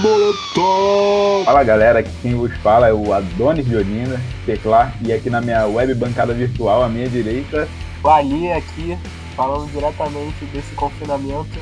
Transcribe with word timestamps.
Molotov! 0.00 1.44
Fala 1.44 1.64
galera, 1.64 2.00
aqui 2.00 2.10
quem 2.22 2.34
vos 2.34 2.52
fala 2.58 2.88
é 2.88 2.92
o 2.92 3.12
Adonis 3.12 3.66
de 3.66 3.76
Olinda, 3.76 4.20
Teclar, 4.44 4.94
e 5.02 5.12
aqui 5.12 5.30
na 5.30 5.40
minha 5.40 5.66
web 5.66 5.94
bancada 5.94 6.34
virtual, 6.34 6.82
à 6.82 6.88
minha 6.88 7.08
direita. 7.08 7.68
O 8.02 8.08
Ali 8.08 8.52
aqui, 8.52 8.98
falando 9.34 9.70
diretamente 9.70 10.44
desse 10.46 10.74
confinamento. 10.74 11.58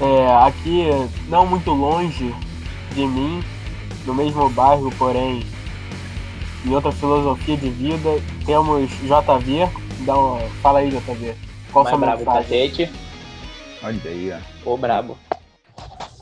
É, 0.00 0.46
aqui, 0.46 0.88
não 1.28 1.46
muito 1.46 1.70
longe 1.70 2.34
de 2.92 3.06
mim, 3.06 3.42
no 4.04 4.14
mesmo 4.14 4.48
bairro, 4.50 4.90
porém 4.98 5.44
em 6.64 6.74
outra 6.74 6.92
filosofia 6.92 7.56
de 7.56 7.70
vida, 7.70 8.20
temos 8.46 8.90
JV. 8.90 9.68
Dá 10.00 10.16
uma... 10.16 10.40
Fala 10.62 10.80
aí, 10.80 10.90
JV. 10.90 11.34
Qual 11.72 11.84
Mais 11.84 11.98
brabo 11.98 12.24
cacete. 12.24 12.90
Olha 13.82 14.00
aí, 14.04 14.32
ó. 14.64 14.70
Ô 14.70 14.76
brabo. 14.76 15.16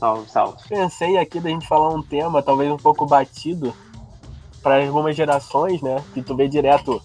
Salve, 0.01 0.27
salve. 0.31 0.57
Pensei 0.67 1.15
aqui 1.15 1.39
da 1.39 1.47
gente 1.51 1.67
falar 1.67 1.89
um 1.89 2.01
tema 2.01 2.41
talvez 2.41 2.71
um 2.71 2.77
pouco 2.77 3.05
batido 3.05 3.71
para 4.63 4.83
algumas 4.83 5.15
gerações, 5.15 5.79
né? 5.79 6.03
Que 6.15 6.23
tu 6.23 6.35
vê 6.35 6.47
direto 6.47 6.99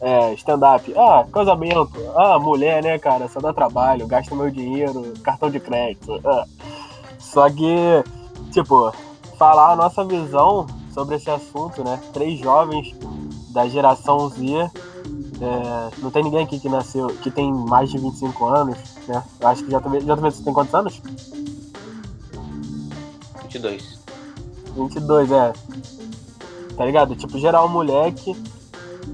é, 0.00 0.32
stand-up. 0.32 0.90
Ah, 0.96 1.26
casamento. 1.30 1.90
Ah, 2.16 2.38
mulher, 2.38 2.82
né, 2.82 2.98
cara? 2.98 3.28
Só 3.28 3.38
dá 3.38 3.52
trabalho, 3.52 4.06
gasta 4.06 4.34
meu 4.34 4.50
dinheiro, 4.50 5.12
cartão 5.22 5.50
de 5.50 5.60
crédito. 5.60 6.18
Ah. 6.24 6.46
Só 7.18 7.50
que, 7.50 8.02
tipo, 8.50 8.94
falar 9.36 9.72
a 9.72 9.76
nossa 9.76 10.02
visão 10.02 10.66
sobre 10.94 11.16
esse 11.16 11.30
assunto, 11.30 11.84
né? 11.84 12.00
Três 12.14 12.38
jovens 12.38 12.96
da 13.50 13.68
geração 13.68 14.26
Z. 14.30 14.70
É, 15.40 15.90
não 15.98 16.10
tem 16.10 16.24
ninguém 16.24 16.44
aqui 16.44 16.58
que 16.58 16.68
nasceu, 16.70 17.08
que 17.08 17.30
tem 17.30 17.52
mais 17.52 17.90
de 17.90 17.98
25 17.98 18.46
anos, 18.46 18.78
né? 19.06 19.22
Eu 19.38 19.48
acho 19.48 19.64
que 19.64 19.70
já 19.70 19.82
também, 19.82 20.00
já 20.00 20.16
também 20.16 20.30
você 20.30 20.42
tem 20.42 20.54
quantos 20.54 20.74
anos? 20.74 21.02
22. 23.58 23.98
22, 24.76 25.32
é. 25.32 25.52
Tá 26.76 26.84
ligado? 26.84 27.16
Tipo, 27.16 27.38
geral 27.38 27.68
moleque 27.68 28.36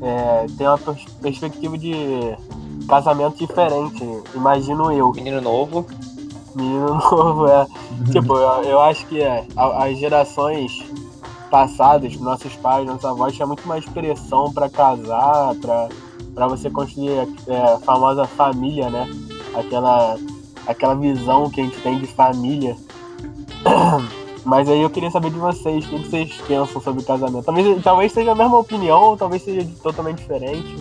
é, 0.02 0.46
tem 0.58 0.66
uma 0.66 0.78
perspectiva 1.22 1.78
de 1.78 1.92
casamento 2.86 3.38
diferente, 3.38 4.04
imagino 4.34 4.92
eu. 4.92 5.10
Menino 5.12 5.40
novo. 5.40 5.86
Menino 6.54 6.94
novo, 7.10 7.46
é. 7.48 7.66
tipo, 8.12 8.36
eu, 8.36 8.62
eu, 8.64 8.80
acho 8.80 9.06
que 9.06 9.20
é, 9.20 9.46
as 9.56 9.98
gerações 9.98 10.84
passadas, 11.50 12.16
nossos 12.16 12.54
pais, 12.56 12.86
nossos 12.86 13.04
avós, 13.04 13.34
tinha 13.34 13.46
muito 13.46 13.66
mais 13.66 13.84
pressão 13.86 14.52
para 14.52 14.68
casar, 14.68 15.54
para 15.56 16.48
você 16.48 16.68
construir 16.70 17.28
é, 17.46 17.56
a 17.56 17.78
famosa 17.78 18.24
família, 18.26 18.90
né? 18.90 19.08
Aquela, 19.54 20.16
aquela 20.66 20.94
visão 20.94 21.48
que 21.48 21.60
a 21.60 21.64
gente 21.64 21.80
tem 21.80 21.98
de 21.98 22.06
família. 22.06 22.76
Mas 24.44 24.68
aí 24.68 24.82
eu 24.82 24.90
queria 24.90 25.10
saber 25.10 25.30
de 25.30 25.38
vocês, 25.38 25.86
o 25.86 25.88
que 25.88 26.10
vocês 26.10 26.34
pensam 26.46 26.80
sobre 26.80 27.02
o 27.02 27.06
casamento? 27.06 27.44
Talvez, 27.44 27.82
talvez 27.82 28.12
seja 28.12 28.32
a 28.32 28.34
mesma 28.34 28.58
opinião, 28.58 29.16
talvez 29.16 29.42
seja 29.42 29.66
totalmente 29.82 30.18
diferente. 30.18 30.76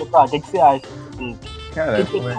Opa, 0.00 0.24
o 0.24 0.28
que, 0.28 0.40
que 0.40 0.50
você 0.50 0.58
acha? 0.58 0.82
Cara, 1.72 2.04
que 2.04 2.20
come... 2.20 2.34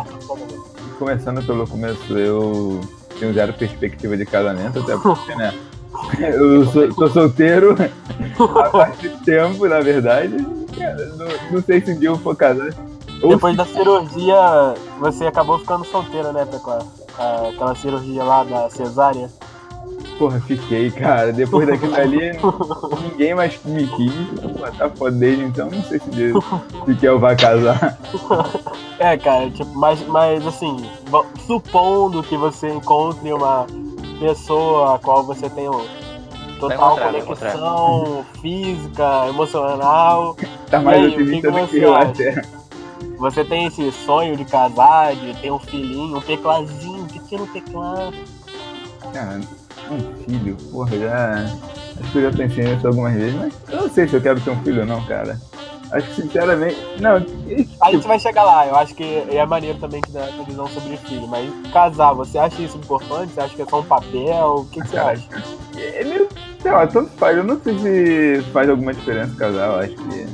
começando 0.99 1.45
pelo 1.45 1.65
começo, 1.65 2.17
eu 2.17 2.81
tenho 3.17 3.33
zero 3.33 3.53
perspectiva 3.53 4.17
de 4.17 4.25
casamento, 4.25 4.79
até 4.79 4.97
porque, 4.97 5.35
né? 5.35 5.53
Eu 6.19 6.65
sou, 6.67 6.93
tô 6.93 7.07
solteiro 7.09 7.75
há 8.39 8.69
bastante 8.69 9.17
tempo, 9.23 9.67
na 9.67 9.79
verdade. 9.79 10.35
Não, 10.37 11.27
não, 11.51 11.63
sei 11.63 11.81
se 11.81 11.91
um 11.91 11.97
dia 11.97 12.09
eu 12.09 12.15
vou 12.15 12.35
casar. 12.35 12.69
Depois 13.19 13.57
da 13.57 13.65
cirurgia, 13.65 14.75
você 14.99 15.25
acabou 15.25 15.57
ficando 15.57 15.85
solteira, 15.85 16.31
né, 16.31 16.45
Pecla? 16.45 16.85
Aquela 17.49 17.73
cirurgia 17.73 18.23
lá 18.23 18.43
da 18.43 18.69
cesárea. 18.69 19.27
Porra, 20.17 20.39
fiquei, 20.41 20.89
cara. 20.89 21.31
Depois 21.31 21.67
daquilo 21.67 21.95
ali, 21.95 22.31
ninguém 23.03 23.35
mais 23.35 23.59
me 23.63 23.87
quis. 23.87 24.13
Tá 24.77 24.89
foda 24.89 25.11
desde 25.11 25.43
então, 25.43 25.69
não 25.69 25.83
sei 25.83 25.99
se, 25.99 26.09
Deus, 26.09 26.43
se 26.85 26.95
quer 26.95 27.07
eu 27.07 27.19
vai 27.19 27.35
casar. 27.35 27.97
É, 28.99 29.15
cara, 29.15 29.49
tipo, 29.51 29.71
mas, 29.75 30.01
mas 30.07 30.45
assim, 30.47 30.89
supondo 31.45 32.23
que 32.23 32.35
você 32.35 32.69
encontre 32.69 33.31
uma 33.31 33.67
pessoa 34.19 34.95
a 34.95 34.99
qual 34.99 35.23
você 35.23 35.47
tem 35.49 35.69
total 36.59 36.97
conexão 36.97 38.25
física, 38.41 39.27
emocional. 39.29 40.35
Tá 40.69 40.81
mais 40.81 41.03
aí, 41.03 41.13
otimista 41.13 41.51
do 41.51 41.67
que 41.67 41.77
eu 41.77 41.95
até. 41.95 42.41
Você 43.19 43.43
tem 43.43 43.65
esse 43.65 43.91
sonho 43.91 44.35
de 44.35 44.45
casar, 44.45 45.15
de 45.15 45.35
ter 45.35 45.51
um 45.51 45.59
filhinho, 45.59 46.17
um 46.17 46.21
teclazinho, 46.21 47.05
pequeno 47.05 47.47
teclado. 47.47 48.15
Cara, 49.13 49.41
um 49.93 50.23
filho, 50.23 50.57
porra, 50.71 50.97
já. 50.97 51.45
Acho 51.99 52.11
que 52.11 52.17
eu 52.17 52.31
já 52.31 52.37
pensei 52.37 52.63
nisso 52.65 52.87
algumas 52.87 53.13
vezes, 53.13 53.35
mas 53.35 53.53
eu 53.69 53.81
não 53.81 53.89
sei 53.89 54.07
se 54.07 54.15
eu 54.15 54.21
quero 54.21 54.39
ter 54.39 54.49
um 54.51 54.63
filho 54.63 54.81
ou 54.81 54.85
não, 54.85 55.03
cara. 55.05 55.39
Acho 55.91 56.07
que 56.07 56.21
sinceramente. 56.21 56.77
Não. 56.99 57.15
A 57.81 57.91
gente 57.91 58.07
vai 58.07 58.19
chegar 58.19 58.43
lá, 58.43 58.67
eu 58.67 58.75
acho 58.75 58.93
que 58.93 59.03
é 59.03 59.45
maneiro 59.45 59.79
também 59.79 60.01
que 60.01 60.11
dá 60.11 60.25
a 60.25 60.43
visão 60.43 60.67
sobre 60.67 60.97
filho, 60.97 61.27
mas 61.27 61.49
casar, 61.71 62.13
você 62.13 62.37
acha 62.37 62.61
isso 62.61 62.77
importante? 62.77 63.31
Você 63.33 63.41
acha 63.41 63.55
que 63.55 63.61
é 63.61 63.65
só 63.65 63.79
um 63.79 63.85
papel? 63.85 64.55
O 64.55 64.65
que, 64.65 64.81
que 64.81 64.87
você 64.87 64.97
acha? 64.97 65.27
É 65.77 66.03
meio. 66.03 66.27
Sei 66.61 66.71
lá, 66.71 66.85
tanto 66.87 67.09
faz. 67.11 67.37
Eu 67.37 67.43
não 67.43 67.59
sei 67.61 67.77
se 67.79 68.51
faz 68.51 68.69
alguma 68.69 68.93
diferença 68.93 69.35
casar, 69.35 69.67
eu 69.67 69.79
acho 69.79 69.95
que. 69.95 70.27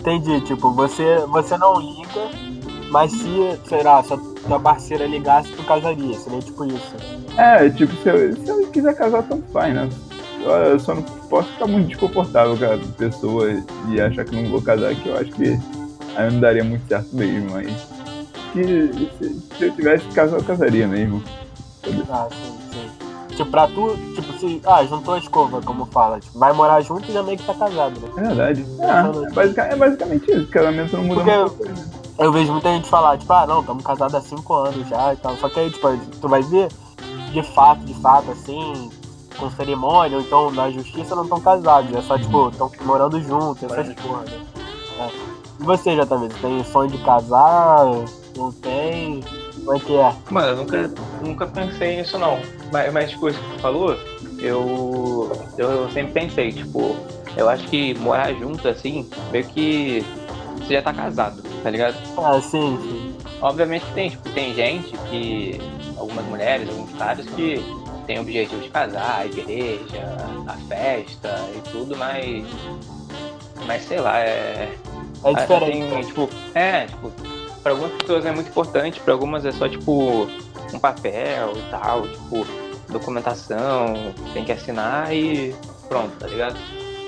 Entendi, 0.00 0.40
tipo, 0.40 0.72
você, 0.72 1.18
você 1.28 1.56
não 1.58 1.78
liga, 1.78 2.30
mas 2.90 3.12
se, 3.12 3.58
sei 3.68 3.82
lá, 3.82 4.02
sua, 4.02 4.20
sua 4.46 4.60
parceira 4.60 5.06
ligasse, 5.06 5.50
tu 5.52 5.62
casaria, 5.62 6.14
seria 6.18 6.40
tipo 6.40 6.64
isso. 6.64 6.96
É, 7.36 7.70
tipo, 7.70 7.94
se 8.02 8.08
eu, 8.08 8.36
se 8.36 8.48
eu 8.48 8.66
quiser 8.66 8.94
casar, 8.94 9.22
tanto 9.22 9.44
faz, 9.52 9.72
né? 9.74 9.88
Eu 10.42 10.80
só 10.80 10.94
não 10.94 11.02
posso 11.02 11.48
ficar 11.52 11.66
muito 11.66 11.88
desconfortável 11.88 12.56
com 12.56 12.64
a 12.64 12.78
pessoa 12.96 13.50
e 13.88 14.00
achar 14.00 14.24
que 14.24 14.34
não 14.34 14.50
vou 14.50 14.60
casar, 14.62 14.94
que 14.94 15.08
eu 15.08 15.16
acho 15.16 15.30
que 15.32 15.58
aí 16.16 16.32
não 16.32 16.40
daria 16.40 16.64
muito 16.64 16.86
certo 16.88 17.14
mesmo, 17.14 17.50
mas 17.50 17.70
que 18.52 18.64
se, 19.18 19.40
se 19.56 19.64
eu 19.64 19.74
tivesse 19.74 20.04
casado, 20.08 20.40
eu 20.40 20.44
casaria 20.44 20.88
mesmo. 20.88 21.22
Ah, 22.10 22.28
sim, 22.30 22.58
sim. 22.72 23.36
Tipo, 23.36 23.50
pra 23.50 23.68
tu, 23.68 23.96
tipo, 24.14 24.32
se. 24.38 24.60
Ah, 24.66 24.84
juntou 24.84 25.14
a 25.14 25.18
escova, 25.18 25.62
como 25.62 25.86
fala. 25.86 26.20
Tipo, 26.20 26.38
vai 26.38 26.52
morar 26.52 26.80
junto 26.80 27.08
e 27.08 27.12
já 27.12 27.22
meio 27.22 27.38
que 27.38 27.46
tá 27.46 27.54
casado, 27.54 28.00
né? 28.00 28.08
É 28.16 28.20
verdade. 28.20 28.66
É, 28.80 28.84
é, 28.84 29.30
basicamente, 29.32 29.72
é 29.72 29.76
basicamente 29.76 30.30
isso. 30.30 30.46
Casamento 30.48 30.96
não 30.96 31.04
muda 31.04 31.22
Porque 31.22 31.64
muito. 31.64 31.99
Eu, 32.20 32.30
vejo 32.30 32.52
muita 32.52 32.70
gente 32.70 32.86
falar, 32.86 33.16
tipo, 33.16 33.32
ah, 33.32 33.46
não, 33.46 33.60
estamos 33.60 33.82
casados 33.82 34.14
há 34.14 34.20
5 34.20 34.54
anos 34.54 34.88
já 34.88 35.14
e 35.14 35.16
tal. 35.16 35.36
Só 35.38 35.48
que 35.48 35.58
aí, 35.58 35.70
tipo, 35.70 35.88
tu 36.20 36.28
vai 36.28 36.42
ver, 36.42 36.68
de 37.32 37.42
fato, 37.42 37.80
de 37.80 37.94
fato, 37.94 38.30
assim, 38.30 38.90
com 39.38 39.50
cerimônia, 39.50 40.18
ou 40.18 40.22
então 40.22 40.50
na 40.50 40.70
justiça 40.70 41.16
não 41.16 41.24
estão 41.24 41.40
casados, 41.40 41.92
é 41.94 42.02
só 42.02 42.18
tipo, 42.18 42.50
estão 42.50 42.70
morando 42.82 43.20
juntos, 43.22 43.62
essas 43.62 43.94
coisas. 43.94 44.34
É. 44.98 45.08
E 45.60 45.62
você, 45.62 45.96
já 45.96 46.04
você 46.04 46.28
tem 46.40 46.62
sonho 46.64 46.90
de 46.90 46.98
casar? 46.98 47.86
Não 48.36 48.52
tem? 48.52 49.22
Como 49.54 49.74
é 49.74 49.80
que 49.80 49.96
é? 49.96 50.14
Mano, 50.30 50.48
eu 50.48 50.56
nunca, 50.56 50.94
nunca 51.22 51.46
pensei 51.46 51.96
nisso 51.96 52.18
não. 52.18 52.38
Mas, 52.70 52.92
mas 52.92 53.10
tipo, 53.10 53.28
isso 53.28 53.40
que 53.40 53.54
tu 53.56 53.60
falou, 53.60 53.96
eu, 54.38 55.32
eu 55.56 55.90
sempre 55.90 56.12
pensei, 56.12 56.52
tipo, 56.52 56.94
eu 57.36 57.48
acho 57.48 57.66
que 57.68 57.94
morar 57.98 58.32
junto, 58.34 58.68
assim, 58.68 59.08
meio 59.32 59.44
que 59.46 60.04
você 60.58 60.74
já 60.74 60.82
tá 60.82 60.92
casado, 60.92 61.42
tá 61.62 61.70
ligado? 61.70 61.96
Ah, 62.18 62.40
sim, 62.40 62.78
sim. 62.82 63.16
Obviamente 63.40 63.84
tem, 63.94 64.10
tipo, 64.10 64.28
tem 64.30 64.54
gente 64.54 64.96
que. 65.10 65.60
Algumas 65.96 66.24
mulheres, 66.26 66.68
alguns 66.68 66.92
caras 66.94 67.26
que 67.26 67.62
tem 68.06 68.18
o 68.18 68.22
objetivo 68.22 68.62
de 68.62 68.70
casar, 68.70 69.20
a 69.20 69.26
igreja, 69.26 70.16
a 70.46 70.54
festa 70.68 71.50
e 71.56 71.70
tudo, 71.70 71.96
mas. 71.96 72.44
Mas 73.66 73.82
sei 73.82 74.00
lá, 74.00 74.18
é. 74.20 74.72
É 75.22 75.34
diferente. 75.34 75.94
Assim, 75.94 76.02
tipo, 76.06 76.30
é, 76.54 76.86
tipo, 76.86 77.12
para 77.62 77.72
algumas 77.72 77.92
pessoas 77.92 78.24
é 78.24 78.32
muito 78.32 78.48
importante, 78.48 78.98
para 79.00 79.12
algumas 79.12 79.44
é 79.44 79.52
só 79.52 79.68
tipo 79.68 80.26
um 80.72 80.78
papel 80.78 81.52
e 81.56 81.70
tal, 81.70 82.08
tipo, 82.08 82.46
documentação, 82.88 83.94
tem 84.32 84.44
que 84.44 84.52
assinar 84.52 85.14
e 85.14 85.54
pronto, 85.88 86.16
tá 86.18 86.26
ligado? 86.26 86.56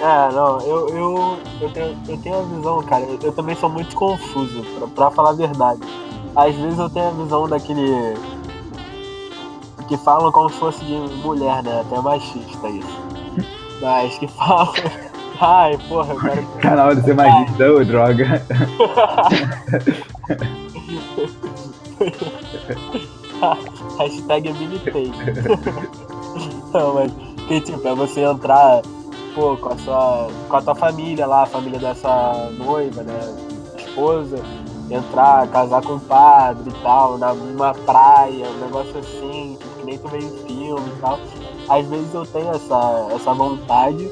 É, 0.03 0.33
não, 0.33 0.61
eu, 0.63 0.89
eu, 0.89 1.39
eu, 1.61 1.71
tenho, 1.71 1.97
eu 2.09 2.19
tenho 2.19 2.41
a 2.41 2.43
visão, 2.43 2.83
cara, 2.83 3.05
eu, 3.05 3.17
eu 3.23 3.33
também 3.33 3.55
sou 3.55 3.71
muito 3.71 3.95
confuso, 3.95 4.65
pra, 4.77 4.89
pra 4.89 5.11
falar 5.13 5.31
a 5.31 5.35
verdade. 5.35 5.81
Às 6.35 6.57
vezes 6.57 6.77
eu 6.77 6.91
tenho 6.91 7.07
a 7.07 7.13
visão 7.13 7.49
daquele 7.49 8.15
que 9.87 9.97
falam 9.99 10.33
como 10.33 10.51
se 10.51 10.59
fosse 10.59 10.85
de 10.85 10.97
mulher, 11.23 11.63
né? 11.63 11.83
Até 11.83 12.01
machista 12.01 12.69
isso. 12.69 12.99
Mas 13.81 14.19
que 14.19 14.27
falam. 14.37 14.73
Ai, 15.41 15.79
porra, 15.89 16.17
quero. 16.21 16.47
Canal 16.61 16.97
de 16.97 17.03
ser 17.03 17.15
machista, 17.15 17.73
ô 17.73 17.85
droga. 17.85 18.43
Hashtag 23.99 24.53
militei. 24.53 25.13
Não, 26.73 26.95
mas 26.95 27.13
que 27.47 27.61
tipo, 27.61 27.87
é 27.87 27.95
você 27.95 28.23
entrar, 28.23 28.83
pô, 29.35 29.57
com 29.57 29.69
a 29.71 29.79
sua. 29.79 30.29
com 30.49 30.57
a 30.57 30.63
tua 30.63 30.75
família 30.75 31.27
lá, 31.27 31.43
a 31.43 31.47
família 31.47 31.79
dessa 31.79 32.51
noiva, 32.59 33.03
né? 33.03 33.21
Esposa 33.77 34.43
entrar, 34.95 35.47
casar 35.49 35.83
com 35.83 35.95
um 35.95 35.99
padre 35.99 36.71
e 36.71 36.83
tal, 36.83 37.19
numa 37.19 37.75
praia, 37.75 38.47
um 38.47 38.65
negócio 38.65 38.99
assim, 38.99 39.57
que 39.79 39.87
nem 39.87 39.99
tu 39.99 40.09
vê 40.09 40.19
em 40.19 40.31
filme 40.47 40.89
e 40.89 41.01
tal. 41.01 41.19
Às 41.69 41.87
vezes 41.87 42.13
eu 42.13 42.27
tenho 42.27 42.51
essa, 42.51 43.09
essa 43.15 43.33
vontade, 43.33 44.11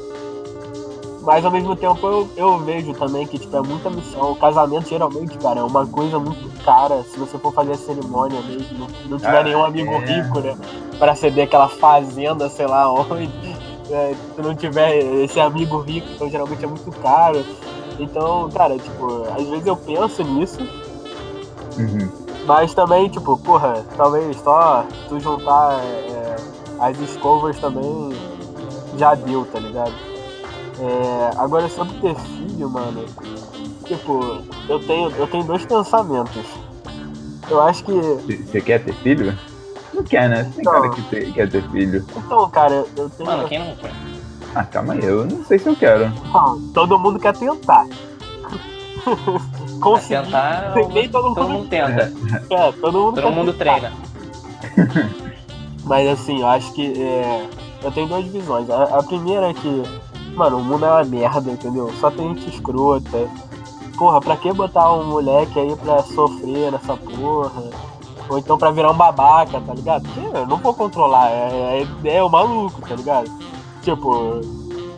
mas 1.22 1.44
ao 1.44 1.50
mesmo 1.50 1.76
tempo 1.76 2.06
eu, 2.06 2.28
eu 2.37 2.58
vejo 2.58 2.94
também 2.94 3.26
que 3.26 3.38
tipo, 3.38 3.56
é 3.56 3.61
muita 3.61 3.90
missão. 3.90 4.32
O 4.32 4.37
casamento 4.37 4.88
geralmente, 4.88 5.37
cara, 5.38 5.61
é 5.61 5.62
uma 5.62 5.87
coisa 5.87 6.19
muito 6.19 6.49
cara. 6.64 7.02
Se 7.02 7.19
você 7.19 7.38
for 7.38 7.52
fazer 7.52 7.72
a 7.72 7.78
cerimônia 7.78 8.40
mesmo, 8.43 8.78
não, 8.78 8.87
não 9.11 9.19
tiver 9.19 9.40
ah, 9.40 9.44
nenhum 9.44 9.64
amigo 9.64 9.93
é. 9.93 9.99
rico, 9.99 10.40
né? 10.40 10.56
Pra 10.99 11.14
ceder 11.14 11.44
aquela 11.44 11.69
fazenda, 11.69 12.49
sei 12.49 12.67
lá 12.67 12.90
onde. 12.93 13.69
É, 13.91 14.15
se 14.37 14.43
não 14.43 14.55
tiver 14.55 14.99
esse 15.25 15.41
amigo 15.41 15.81
rico, 15.81 16.07
então 16.15 16.31
geralmente 16.31 16.65
é 16.65 16.69
muito 16.69 16.91
caro. 17.01 17.45
Então, 17.99 18.49
cara, 18.51 18.79
tipo, 18.79 19.25
às 19.37 19.47
vezes 19.49 19.67
eu 19.67 19.77
penso 19.77 20.23
nisso. 20.23 20.61
Uhum. 21.79 22.09
Mas 22.47 22.73
também, 22.73 23.09
tipo, 23.09 23.37
porra, 23.39 23.85
talvez 23.97 24.37
só 24.39 24.87
tu 25.09 25.19
juntar 25.21 25.81
é, 25.81 26.37
as 26.79 26.99
escovas 27.01 27.59
também 27.59 28.11
já 28.97 29.15
deu, 29.15 29.45
tá 29.45 29.59
ligado? 29.59 29.93
É, 30.81 31.31
agora 31.37 31.69
sobre 31.69 31.95
ter 32.01 32.15
filho, 32.15 32.71
mano, 32.71 33.05
tipo, 33.85 34.43
eu 34.69 34.79
tenho, 34.81 35.11
eu 35.11 35.27
tenho 35.27 35.45
dois 35.45 35.65
pensamentos. 35.67 36.47
Eu 37.51 37.61
acho 37.61 37.85
que. 37.85 37.93
Você 37.93 38.61
quer 38.61 38.85
ter 38.85 38.95
filho? 38.95 39.37
Não 40.00 40.05
quer, 40.05 40.31
né? 40.31 40.44
Tem 40.44 40.61
então, 40.61 40.73
cara 40.73 40.88
que 40.88 41.02
ter, 41.02 41.32
quer 41.32 41.50
ter 41.50 41.62
filho. 41.70 42.06
Então, 42.17 42.49
cara, 42.49 42.87
eu 42.97 43.11
tenho. 43.11 43.31
Mano, 43.31 43.47
quem 43.47 43.58
não 43.58 43.76
quer? 43.76 43.93
Ah, 44.55 44.64
calma 44.64 44.94
aí, 44.94 45.05
eu 45.05 45.26
não 45.26 45.44
sei 45.44 45.58
se 45.58 45.69
eu 45.69 45.76
quero. 45.76 46.11
Não, 46.32 46.61
todo 46.73 46.99
mundo 46.99 47.19
quer 47.19 47.37
tentar. 47.37 47.87
Conseguir. 49.81 50.25
Tentar, 50.25 50.75
nem 50.93 51.08
todo, 51.08 51.35
todo 51.35 51.49
mundo, 51.49 51.69
tenta. 51.69 52.12
É, 52.49 52.73
todo 52.73 52.99
mundo, 52.99 53.20
todo 53.20 53.32
mundo 53.32 53.52
treina. 53.52 53.93
Mas 55.85 56.08
assim, 56.08 56.41
eu 56.41 56.46
acho 56.46 56.73
que 56.73 57.00
é, 57.00 57.46
eu 57.82 57.93
tenho 57.93 58.08
duas 58.08 58.25
visões. 58.26 58.69
A, 58.70 58.85
a, 58.85 59.03
primeira 59.03 59.50
é 59.50 59.55
que, 59.55 59.82
mano, 60.35 60.58
o 60.58 60.64
mundo 60.64 60.85
é 60.85 60.91
uma 60.91 61.05
merda, 61.05 61.50
entendeu? 61.50 61.93
Só 62.00 62.11
tem 62.11 62.29
gente 62.35 62.49
escrota. 62.49 63.29
Porra, 63.96 64.20
pra 64.20 64.37
que 64.37 64.50
botar 64.53 64.93
um 64.94 65.05
moleque 65.05 65.58
aí 65.61 65.76
pra 65.76 66.03
sofrer 66.03 66.73
nessa 66.73 66.96
porra? 66.96 67.90
Ou 68.31 68.38
então 68.38 68.56
pra 68.56 68.71
virar 68.71 68.93
um 68.93 68.97
babaca, 68.97 69.61
tá 69.61 69.75
ligado? 69.75 70.09
Porque 70.09 70.38
eu 70.38 70.47
não 70.47 70.56
vou 70.59 70.73
controlar, 70.73 71.29
é, 71.31 71.82
é, 72.05 72.17
é 72.17 72.23
o 72.23 72.31
maluco, 72.31 72.81
tá 72.81 72.94
ligado? 72.94 73.29
Tipo, 73.82 74.41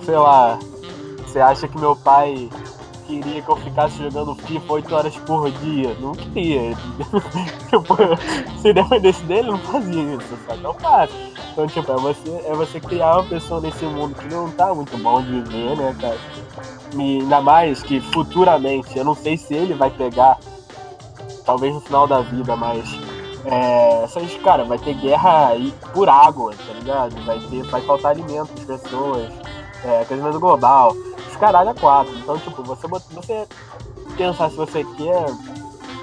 sei 0.05 0.17
lá, 0.17 0.59
você 1.25 1.41
acha 1.41 1.67
que 1.67 1.79
meu 1.79 1.97
pai 1.97 2.51
queria 3.07 3.41
que 3.41 3.49
eu 3.49 3.57
ficasse 3.57 3.97
jogando 3.97 4.35
FIFA 4.35 4.73
8 4.75 4.95
horas 4.95 5.17
por 5.17 5.51
dia? 5.51 5.97
Não 5.99 6.13
queria. 6.13 6.77
tipo, 7.71 7.97
se 8.61 8.73
dependesse 8.75 9.23
dele, 9.25 9.51
não 9.51 9.59
fazia 9.59 10.15
isso, 10.15 10.39
sabe? 10.47 10.61
Não 10.61 10.75
faz. 10.75 11.11
Então, 11.53 11.67
tipo, 11.67 11.91
é 11.91 11.97
você, 11.97 12.31
é 12.45 12.55
você 12.55 12.81
criar 12.81 13.15
uma 13.15 13.25
pessoa 13.25 13.63
nesse 13.63 13.87
mundo 13.87 14.15
que 14.15 14.29
não 14.29 14.51
tá 14.51 14.75
muito 14.75 14.97
bom 14.99 15.23
de 15.23 15.41
viver, 15.41 15.75
né, 15.79 15.97
cara? 15.99 16.19
E 16.95 17.21
ainda 17.21 17.41
mais 17.41 17.83
que 17.83 17.99
futuramente, 17.99 18.99
eu 18.99 19.05
não 19.07 19.15
sei 19.15 19.39
se 19.39 19.55
ele 19.55 19.73
vai 19.73 19.89
pegar, 19.89 20.39
talvez 21.47 21.75
no 21.75 21.81
final 21.81 22.07
da 22.07 22.21
vida, 22.21 22.55
mas 22.55 22.85
é, 23.45 24.05
essas, 24.05 24.35
cara, 24.43 24.65
vai 24.65 24.79
ter 24.79 24.95
guerra 24.95 25.49
aí 25.49 25.75
por 25.93 26.09
água, 26.09 26.53
tá 26.53 26.73
ligado? 26.75 27.25
Vai, 27.25 27.41
ter, 27.41 27.63
vai 27.65 27.81
faltar 27.83 28.13
alimento 28.13 28.49
para 28.49 28.75
as 28.75 28.83
pessoas, 28.83 29.33
é, 29.85 30.03
aquecimento 30.03 30.39
global, 30.39 30.95
os 31.29 31.37
caralho 31.37 31.71
a 31.71 31.75
quatro. 31.75 32.15
Então, 32.17 32.39
tipo, 32.39 32.63
você, 32.63 32.87
você 32.87 33.49
pensar 34.17 34.51
se 34.51 34.57
você 34.57 34.85
quer 34.85 35.27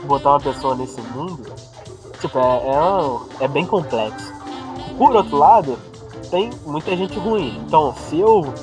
botar 0.06 0.32
uma 0.32 0.40
pessoa 0.40 0.76
nesse 0.76 1.00
mundo, 1.02 1.44
tipo, 2.20 2.38
é, 2.38 2.42
é, 2.42 3.46
é 3.46 3.48
bem 3.48 3.66
complexo. 3.66 4.34
Por 4.98 5.16
outro 5.16 5.38
lado, 5.38 5.78
tem 6.30 6.50
muita 6.66 6.96
gente 6.96 7.18
ruim. 7.18 7.62
Então, 7.66 7.94
se 7.96 8.20
eu 8.20 8.54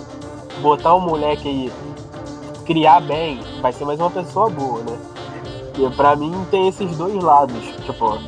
botar 0.61 0.94
um 0.94 1.00
moleque 1.00 1.49
aí, 1.49 1.73
criar 2.67 3.00
bem, 3.00 3.40
vai 3.62 3.73
ser 3.73 3.87
mais 3.87 3.99
uma 3.99 4.11
pessoa 4.11 4.50
boa, 4.50 4.81
né? 4.81 4.99
E 5.78 5.96
pra 5.96 6.14
mim 6.14 6.46
tem 6.50 6.69
esses 6.69 6.96
dois 6.96 7.23
lados. 7.23 7.64
Tipo, 7.84 8.19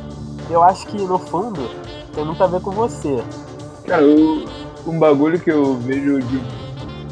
eu 0.49 0.63
acho 0.63 0.85
que 0.87 0.97
no 0.97 1.19
fundo 1.19 1.69
tem 2.13 2.25
muito 2.25 2.43
a 2.43 2.47
ver 2.47 2.61
com 2.61 2.71
você. 2.71 3.23
Cara, 3.85 4.03
o, 4.03 4.45
um 4.87 4.99
bagulho 4.99 5.39
que 5.39 5.51
eu 5.51 5.75
vejo 5.75 6.19
de. 6.19 6.41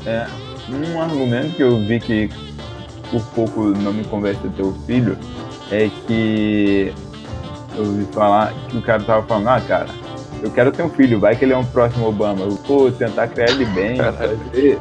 É, 0.06 0.28
um 0.70 1.02
argumento 1.02 1.56
que 1.56 1.64
eu 1.64 1.80
vi 1.80 2.00
que 2.00 2.30
por 3.12 3.22
pouco 3.28 3.62
não 3.62 3.94
me 3.94 4.04
ter 4.04 4.62
o 4.62 4.74
filho 4.86 5.18
é 5.72 5.90
que 6.06 6.94
eu 7.76 7.86
ouvi 7.86 8.06
falar 8.12 8.54
que 8.70 8.78
o 8.78 8.82
cara 8.82 9.04
tava 9.04 9.26
falando, 9.26 9.48
ah 9.50 9.62
cara, 9.62 9.88
eu 10.42 10.52
quero 10.52 10.72
ter 10.72 10.84
um 10.84 10.90
filho, 10.90 11.20
vai 11.20 11.36
que 11.36 11.46
ele 11.46 11.54
é 11.54 11.58
um 11.58 11.66
próximo 11.66 12.08
Obama. 12.08 12.42
Eu 12.42 12.52
vou 12.52 12.92
tentar 12.92 13.28
criar 13.28 13.50
ele 13.50 13.66
bem, 13.66 13.98
fazer, 13.98 14.80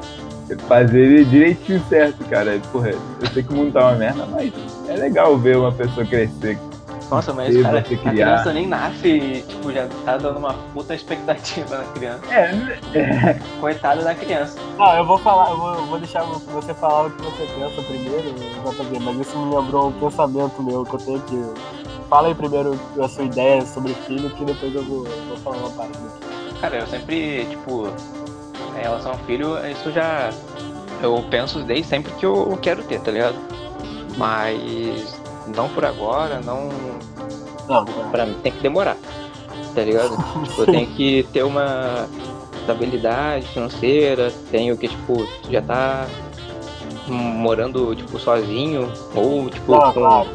fazer 0.68 1.00
ele 1.00 1.24
direitinho 1.24 1.82
certo, 1.88 2.24
cara. 2.28 2.58
Porra, 2.72 2.90
eu 2.90 3.26
sei 3.32 3.42
que 3.42 3.52
o 3.52 3.56
mundo 3.56 3.72
tá 3.72 3.88
uma 3.88 3.96
merda, 3.96 4.26
mas 4.26 4.52
é 4.88 4.96
legal 4.96 5.36
ver 5.38 5.56
uma 5.56 5.72
pessoa 5.72 6.06
crescer 6.06 6.58
nossa, 7.10 7.32
mas 7.32 7.56
cara, 7.62 7.78
a 7.78 7.82
criança 7.82 8.52
nem 8.52 8.66
nasce 8.66 9.08
e 9.08 9.42
tipo, 9.42 9.72
já 9.72 9.86
tá 10.04 10.16
dando 10.16 10.38
uma 10.38 10.54
puta 10.74 10.94
expectativa 10.94 11.78
na 11.78 11.84
criança. 11.92 12.20
É, 12.34 12.98
é. 12.98 13.40
Coitada 13.60 14.02
da 14.02 14.14
criança. 14.14 14.58
Não, 14.76 14.96
eu 14.96 15.04
vou 15.04 15.18
falar, 15.18 15.50
eu 15.50 15.56
vou, 15.56 15.74
vou 15.86 15.98
deixar 15.98 16.24
você 16.24 16.74
falar 16.74 17.06
o 17.06 17.10
que 17.10 17.22
você 17.22 17.46
pensa 17.54 17.82
primeiro, 17.82 18.34
JB, 18.34 18.98
mas 19.00 19.20
isso 19.20 19.38
me 19.38 19.54
lembrou 19.54 19.88
um 19.88 19.92
pensamento 19.92 20.62
meu 20.62 20.84
que 20.84 20.94
eu 20.94 21.00
tenho 21.00 21.20
que. 21.20 21.44
Fala 22.08 22.28
aí 22.28 22.34
primeiro 22.34 22.78
a 23.00 23.08
sua 23.08 23.24
ideia 23.24 23.64
sobre 23.66 23.94
filho, 24.06 24.30
que 24.30 24.44
depois 24.44 24.74
eu 24.74 24.82
vou, 24.82 25.04
vou 25.04 25.36
falar 25.38 25.56
uma 25.58 25.70
parada 25.70 25.98
aqui. 25.98 26.60
Cara, 26.60 26.76
eu 26.76 26.86
sempre, 26.86 27.46
tipo, 27.46 27.88
em 28.76 28.82
relação 28.82 29.12
ao 29.12 29.18
filho, 29.18 29.56
isso 29.66 29.92
já. 29.92 30.30
Eu 31.02 31.24
penso 31.30 31.62
desde 31.62 31.86
sempre 31.86 32.12
que 32.12 32.24
eu 32.24 32.58
quero 32.62 32.82
ter, 32.84 33.00
tá 33.00 33.10
ligado? 33.10 33.36
Mas 34.16 35.20
não 35.54 35.68
por 35.68 35.84
agora, 35.84 36.40
não. 36.40 36.68
Não, 37.68 37.84
pra 38.10 38.26
mim 38.26 38.36
tem 38.42 38.52
que 38.52 38.60
demorar. 38.60 38.96
Tá 39.74 39.82
ligado? 39.82 40.16
tipo, 40.44 40.62
eu 40.62 40.66
tenho 40.70 40.86
que 40.88 41.22
ter 41.32 41.42
uma 41.42 42.08
estabilidade 42.60 43.46
financeira, 43.48 44.32
tenho 44.50 44.76
que, 44.76 44.88
tipo, 44.88 45.26
já 45.50 45.62
tá 45.62 46.06
morando, 47.08 47.94
tipo, 47.94 48.18
sozinho, 48.18 48.92
ou, 49.14 49.48
tipo, 49.48 49.72
não, 49.72 49.80
com, 49.80 49.92
claro. 49.92 50.28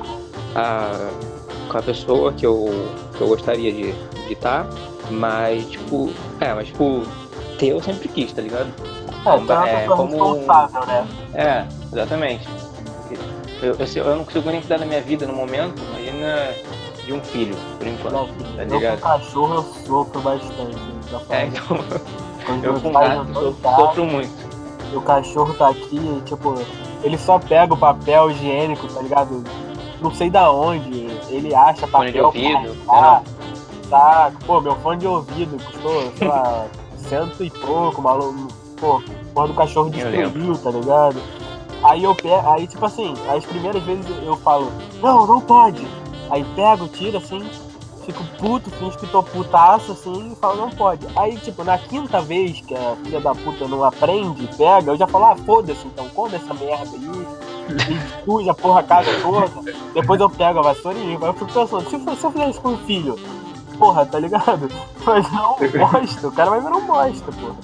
a, 0.55 1.09
com 1.69 1.77
a 1.77 1.81
pessoa 1.81 2.31
que 2.33 2.45
eu, 2.45 2.69
que 3.17 3.21
eu 3.21 3.27
gostaria 3.27 3.71
de 3.71 3.93
estar. 4.29 4.65
Tá, 4.65 4.69
mas, 5.09 5.69
tipo, 5.69 6.09
é, 6.39 6.53
mas, 6.53 6.67
tipo, 6.67 7.03
ter 7.57 7.67
eu 7.67 7.81
sempre 7.81 8.07
quis, 8.07 8.31
tá 8.31 8.41
ligado? 8.41 8.69
É, 9.25 9.37
então 9.37 9.63
é, 9.63 9.83
é 9.83 9.87
como... 9.87 10.35
né? 10.87 11.07
É, 11.33 11.65
exatamente. 11.91 12.47
Eu, 13.61 13.75
eu, 13.75 14.03
eu, 14.05 14.15
não 14.15 14.25
consigo 14.25 14.49
nem 14.49 14.59
cuidar 14.59 14.79
da 14.79 14.85
minha 14.85 15.01
vida 15.01 15.27
no 15.27 15.33
momento, 15.33 15.81
imagina 15.89 16.55
de 17.05 17.13
um 17.13 17.21
filho, 17.21 17.55
por 17.77 17.87
enquanto. 17.87 18.13
Não, 18.13 18.27
tá 18.55 18.63
ligado? 18.63 18.83
Eu 18.83 18.91
com 18.97 18.97
cachorro 18.97 19.53
eu 19.55 19.63
sofro 19.85 20.21
bastante. 20.21 20.77
É, 21.29 21.45
então. 21.45 21.77
eu 22.63 22.79
com 22.79 22.91
gato 22.91 23.39
eu 23.39 23.55
sofro 23.61 24.05
muito. 24.05 24.51
O 24.95 25.01
cachorro 25.01 25.53
tá 25.53 25.69
aqui, 25.69 26.21
tipo, 26.25 26.55
ele 27.03 27.17
só 27.17 27.39
pega 27.39 27.73
o 27.73 27.77
papel 27.77 28.31
higiênico, 28.31 28.87
tá 28.87 29.01
ligado? 29.01 29.43
Não 30.01 30.13
sei 30.13 30.29
da 30.29 30.51
onde, 30.51 31.07
ele 31.29 31.53
acha 31.53 31.87
papel. 31.87 31.91
Fone 31.91 32.11
de 32.11 32.21
ouvido, 32.21 32.85
tá, 32.85 33.23
tá, 33.89 34.31
pô, 34.45 34.59
meu 34.59 34.75
fone 34.77 34.99
de 34.99 35.07
ouvido 35.07 35.63
custou, 35.63 36.11
sei 36.17 36.27
lá, 36.27 36.65
cento 36.97 37.43
e 37.43 37.49
pouco, 37.49 38.01
maluco. 38.01 38.47
Pô, 38.79 39.01
porra 39.33 39.47
do 39.47 39.53
cachorro 39.53 39.91
destruiu, 39.91 40.57
tá 40.57 40.71
ligado? 40.71 41.21
Aí 41.91 42.05
eu 42.05 42.15
pego, 42.15 42.49
aí 42.49 42.65
tipo 42.67 42.85
assim, 42.85 43.13
as 43.27 43.43
primeiras 43.43 43.83
vezes 43.83 44.05
eu 44.23 44.37
falo, 44.37 44.71
não, 45.01 45.27
não 45.27 45.41
pode. 45.41 45.85
Aí 46.29 46.41
pego, 46.55 46.87
tiro 46.87 47.17
assim, 47.17 47.45
fico 48.05 48.23
puto, 48.39 48.71
finge 48.71 48.97
que 48.97 49.05
tô 49.07 49.21
putaço 49.21 49.91
assim 49.91 50.31
e 50.31 50.35
falo, 50.37 50.55
não 50.55 50.69
pode. 50.69 51.05
Aí, 51.17 51.35
tipo, 51.35 51.65
na 51.65 51.77
quinta 51.77 52.21
vez 52.21 52.61
que 52.61 52.73
a 52.73 52.95
filha 53.03 53.19
da 53.19 53.35
puta 53.35 53.67
não 53.67 53.83
aprende, 53.83 54.47
pega, 54.55 54.93
eu 54.93 54.95
já 54.95 55.05
falo, 55.05 55.25
ah, 55.25 55.35
foda-se, 55.35 55.85
então 55.85 56.07
come 56.15 56.35
essa 56.35 56.53
merda 56.53 56.95
aí. 56.95 58.45
E 58.45 58.49
a 58.49 58.53
porra 58.53 58.79
a 58.79 58.83
casa 58.83 59.11
toda. 59.21 59.73
Depois 59.93 60.21
eu 60.21 60.29
pego 60.29 60.59
a 60.59 60.61
vassoura 60.61 60.97
limpo. 60.97 61.25
Aí 61.25 61.31
eu 61.31 61.33
fico 61.33 61.51
pensando, 61.51 61.89
se, 61.89 61.93
eu, 61.93 62.15
se 62.15 62.23
eu 62.23 62.31
fizer 62.31 62.49
isso 62.49 62.61
com 62.61 62.69
o 62.69 62.77
filho, 62.77 63.19
porra, 63.77 64.05
tá 64.05 64.17
ligado? 64.17 64.69
Virar 64.69 65.51
um 65.51 65.91
bosta, 65.91 66.27
o 66.29 66.31
cara 66.31 66.51
vai 66.51 66.61
virar 66.61 66.77
um 66.77 66.85
bosta, 66.85 67.31
porra. 67.33 67.55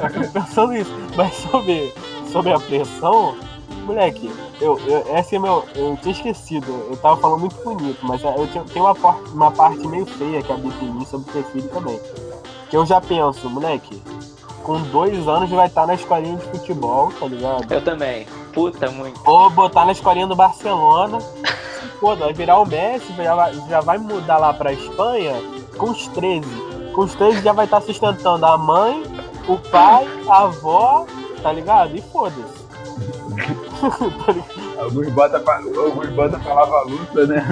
Eu 0.00 0.10
fico 0.10 0.32
pensando 0.34 0.76
isso. 0.76 0.92
Mas 1.16 1.34
sobre 1.34 1.94
sobre 2.34 2.52
a 2.52 2.58
pressão, 2.58 3.36
moleque, 3.84 4.30
eu, 4.60 4.78
eu, 4.86 5.04
essa 5.14 5.36
é 5.36 5.38
meu. 5.38 5.64
Eu 5.74 5.96
tinha 6.00 6.12
esquecido, 6.12 6.66
eu 6.90 6.96
tava 6.96 7.16
falando 7.16 7.40
muito 7.40 7.56
bonito, 7.62 7.98
mas 8.02 8.22
eu 8.22 8.46
tinha, 8.50 8.64
tem 8.64 8.82
uma, 8.82 8.92
uma 9.32 9.50
parte 9.50 9.86
meio 9.86 10.06
feia 10.06 10.42
que 10.42 10.52
habita 10.52 10.84
em 10.84 10.90
mim 10.90 11.04
sobre 11.04 11.30
ter 11.32 11.44
filho 11.44 11.68
também. 11.68 12.00
Que 12.68 12.76
eu 12.76 12.84
já 12.86 13.00
penso, 13.00 13.48
moleque, 13.48 14.02
com 14.62 14.80
dois 14.82 15.28
anos 15.28 15.50
vai 15.50 15.66
estar 15.66 15.86
na 15.86 15.94
escolinha 15.94 16.36
de 16.36 16.44
futebol, 16.46 17.12
tá 17.20 17.26
ligado? 17.26 17.72
Eu 17.72 17.82
também. 17.82 18.26
Puta, 18.52 18.90
muito. 18.90 19.20
Ou 19.24 19.50
botar 19.50 19.84
na 19.84 19.92
escolinha 19.92 20.26
do 20.26 20.34
Barcelona. 20.34 21.18
Pô, 22.00 22.16
vai 22.16 22.32
virar 22.32 22.58
o 22.58 22.66
Messi, 22.66 23.12
já 23.16 23.34
vai, 23.34 23.54
já 23.68 23.80
vai 23.80 23.98
mudar 23.98 24.38
lá 24.38 24.52
pra 24.52 24.72
Espanha 24.72 25.34
com 25.76 25.90
os 25.90 26.06
13. 26.08 26.46
os 26.96 27.14
três 27.14 27.42
já 27.42 27.52
vai 27.52 27.64
estar 27.64 27.80
sustentando 27.80 28.46
a 28.46 28.56
mãe, 28.56 29.02
o 29.48 29.58
pai, 29.58 30.06
a 30.28 30.42
avó, 30.42 31.06
tá 31.42 31.52
ligado? 31.52 31.96
E 31.96 32.00
foda-se. 32.00 32.63
Alguns 34.78 35.08
botam 35.08 35.40
pra, 35.40 35.56
alguns 35.56 36.08
bota 36.10 36.38
pra 36.38 36.54
lavar 36.54 36.84
luta, 36.86 37.26
né? 37.26 37.46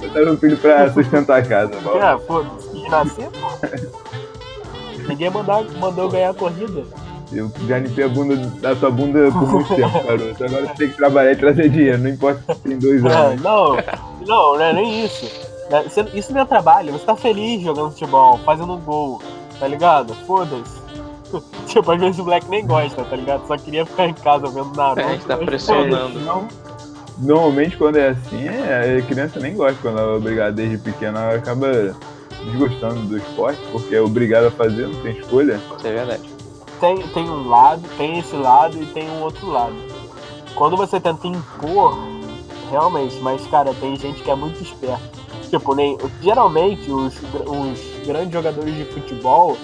Botaram 0.00 0.32
um 0.32 0.36
filho 0.36 0.56
pra 0.58 0.92
sustentar 0.92 1.38
a 1.38 1.44
casa. 1.44 1.72
É, 1.74 2.18
foda-se. 2.18 2.76
E 2.76 2.88
nascer, 2.88 3.28
pô. 3.30 5.06
Ninguém 5.08 5.30
mandou, 5.30 5.66
mandou 5.78 6.08
ganhar 6.08 6.30
a 6.30 6.34
corrida. 6.34 6.84
Eu 7.32 7.50
já 7.66 7.78
limpei 7.78 8.04
a 8.04 8.08
bunda 8.08 8.36
da 8.36 8.76
sua 8.76 8.90
bunda 8.90 9.30
por 9.32 9.48
muito 9.48 9.74
tempo, 9.74 10.06
garoto. 10.06 10.44
Agora 10.44 10.66
você 10.66 10.74
tem 10.74 10.88
que 10.88 10.96
trabalhar 10.96 11.32
e 11.32 11.36
trazer 11.36 11.68
dinheiro, 11.68 11.98
não 11.98 12.10
importa 12.10 12.54
se 12.54 12.60
tem 12.60 12.78
dois 12.78 13.04
é, 13.04 13.08
anos. 13.08 13.42
não, 13.42 13.76
não, 14.26 14.54
não 14.54 14.62
é 14.62 14.72
nem 14.72 15.04
isso. 15.04 15.26
É, 15.70 15.84
isso 16.16 16.32
não 16.32 16.42
é 16.42 16.44
trabalho, 16.44 16.92
você 16.92 17.04
tá 17.04 17.16
feliz 17.16 17.60
jogando 17.62 17.90
futebol, 17.90 18.38
fazendo 18.44 18.72
um 18.74 18.80
gol, 18.80 19.20
tá 19.58 19.66
ligado? 19.66 20.14
Foda-se. 20.26 20.85
tipo, 21.66 21.90
às 21.90 22.00
vezes 22.00 22.18
o 22.18 22.24
Black 22.24 22.48
nem 22.48 22.66
gosta, 22.66 23.04
tá 23.04 23.16
ligado? 23.16 23.46
Só 23.46 23.56
queria 23.56 23.86
ficar 23.86 24.06
em 24.06 24.14
casa 24.14 24.46
vendo 24.48 24.74
Naruto. 24.76 25.00
É, 25.00 25.04
a 25.04 25.12
gente 25.12 25.26
tá 25.26 25.36
pressionando. 25.36 26.20
Não, 26.20 26.48
normalmente 27.18 27.76
quando 27.76 27.96
é 27.96 28.08
assim, 28.08 28.46
a 28.48 29.02
criança 29.02 29.40
nem 29.40 29.54
gosta 29.54 29.78
quando 29.80 29.98
ela 29.98 30.12
é 30.12 30.16
obrigada 30.16 30.52
desde 30.52 30.78
pequena, 30.78 31.20
ela 31.20 31.34
acaba 31.36 31.96
desgostando 32.44 33.00
do 33.02 33.16
esporte, 33.16 33.60
porque 33.72 33.94
é 33.94 34.00
obrigada 34.00 34.48
a 34.48 34.50
fazer, 34.50 34.86
não 34.88 35.02
tem 35.02 35.18
escolha. 35.18 35.60
Isso 35.76 35.86
é 35.86 35.92
verdade 35.92 36.36
tem, 36.80 36.96
tem 37.08 37.28
um 37.28 37.48
lado, 37.48 37.82
tem 37.96 38.18
esse 38.18 38.36
lado 38.36 38.80
e 38.80 38.86
tem 38.86 39.08
um 39.08 39.22
outro 39.22 39.50
lado. 39.50 39.74
Quando 40.54 40.76
você 40.76 41.00
tenta 41.00 41.26
impor, 41.26 41.98
realmente, 42.70 43.16
mas 43.20 43.46
cara, 43.46 43.74
tem 43.74 43.96
gente 43.96 44.22
que 44.22 44.30
é 44.30 44.34
muito 44.34 44.62
esperta. 44.62 45.16
Tipo, 45.50 45.74
nem, 45.74 45.96
geralmente 46.20 46.90
os, 46.90 47.14
os 47.14 48.06
grandes 48.06 48.32
jogadores 48.32 48.74
de 48.74 48.84
futebol 48.86 49.56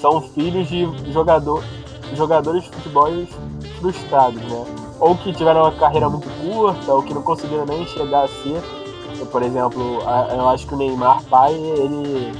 são 0.00 0.20
filhos 0.20 0.68
de 0.68 0.86
jogador, 1.12 1.62
jogadores 2.14 2.64
de 2.64 2.70
futebol 2.70 3.08
frustrados, 3.78 4.42
né? 4.42 4.64
Ou 4.98 5.16
que 5.16 5.32
tiveram 5.32 5.62
uma 5.62 5.72
carreira 5.72 6.08
muito 6.08 6.28
curta, 6.42 6.92
ou 6.92 7.02
que 7.02 7.14
não 7.14 7.22
conseguiram 7.22 7.64
nem 7.66 7.86
chegar 7.86 8.24
a 8.24 8.28
ser. 8.28 8.62
Por 9.30 9.42
exemplo, 9.42 10.00
eu 10.30 10.48
acho 10.48 10.66
que 10.66 10.74
o 10.74 10.76
Neymar 10.76 11.22
pai, 11.24 11.54
ele, 11.54 12.32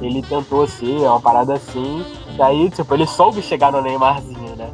ele 0.00 0.22
tentou 0.22 0.66
ser 0.66 0.98
uma 0.98 1.20
parada 1.20 1.54
assim, 1.54 2.04
Daí, 2.38 2.70
tipo, 2.70 2.94
ele 2.94 3.04
soube 3.04 3.42
chegar 3.42 3.72
no 3.72 3.82
Neymarzinho, 3.82 4.54
né? 4.54 4.72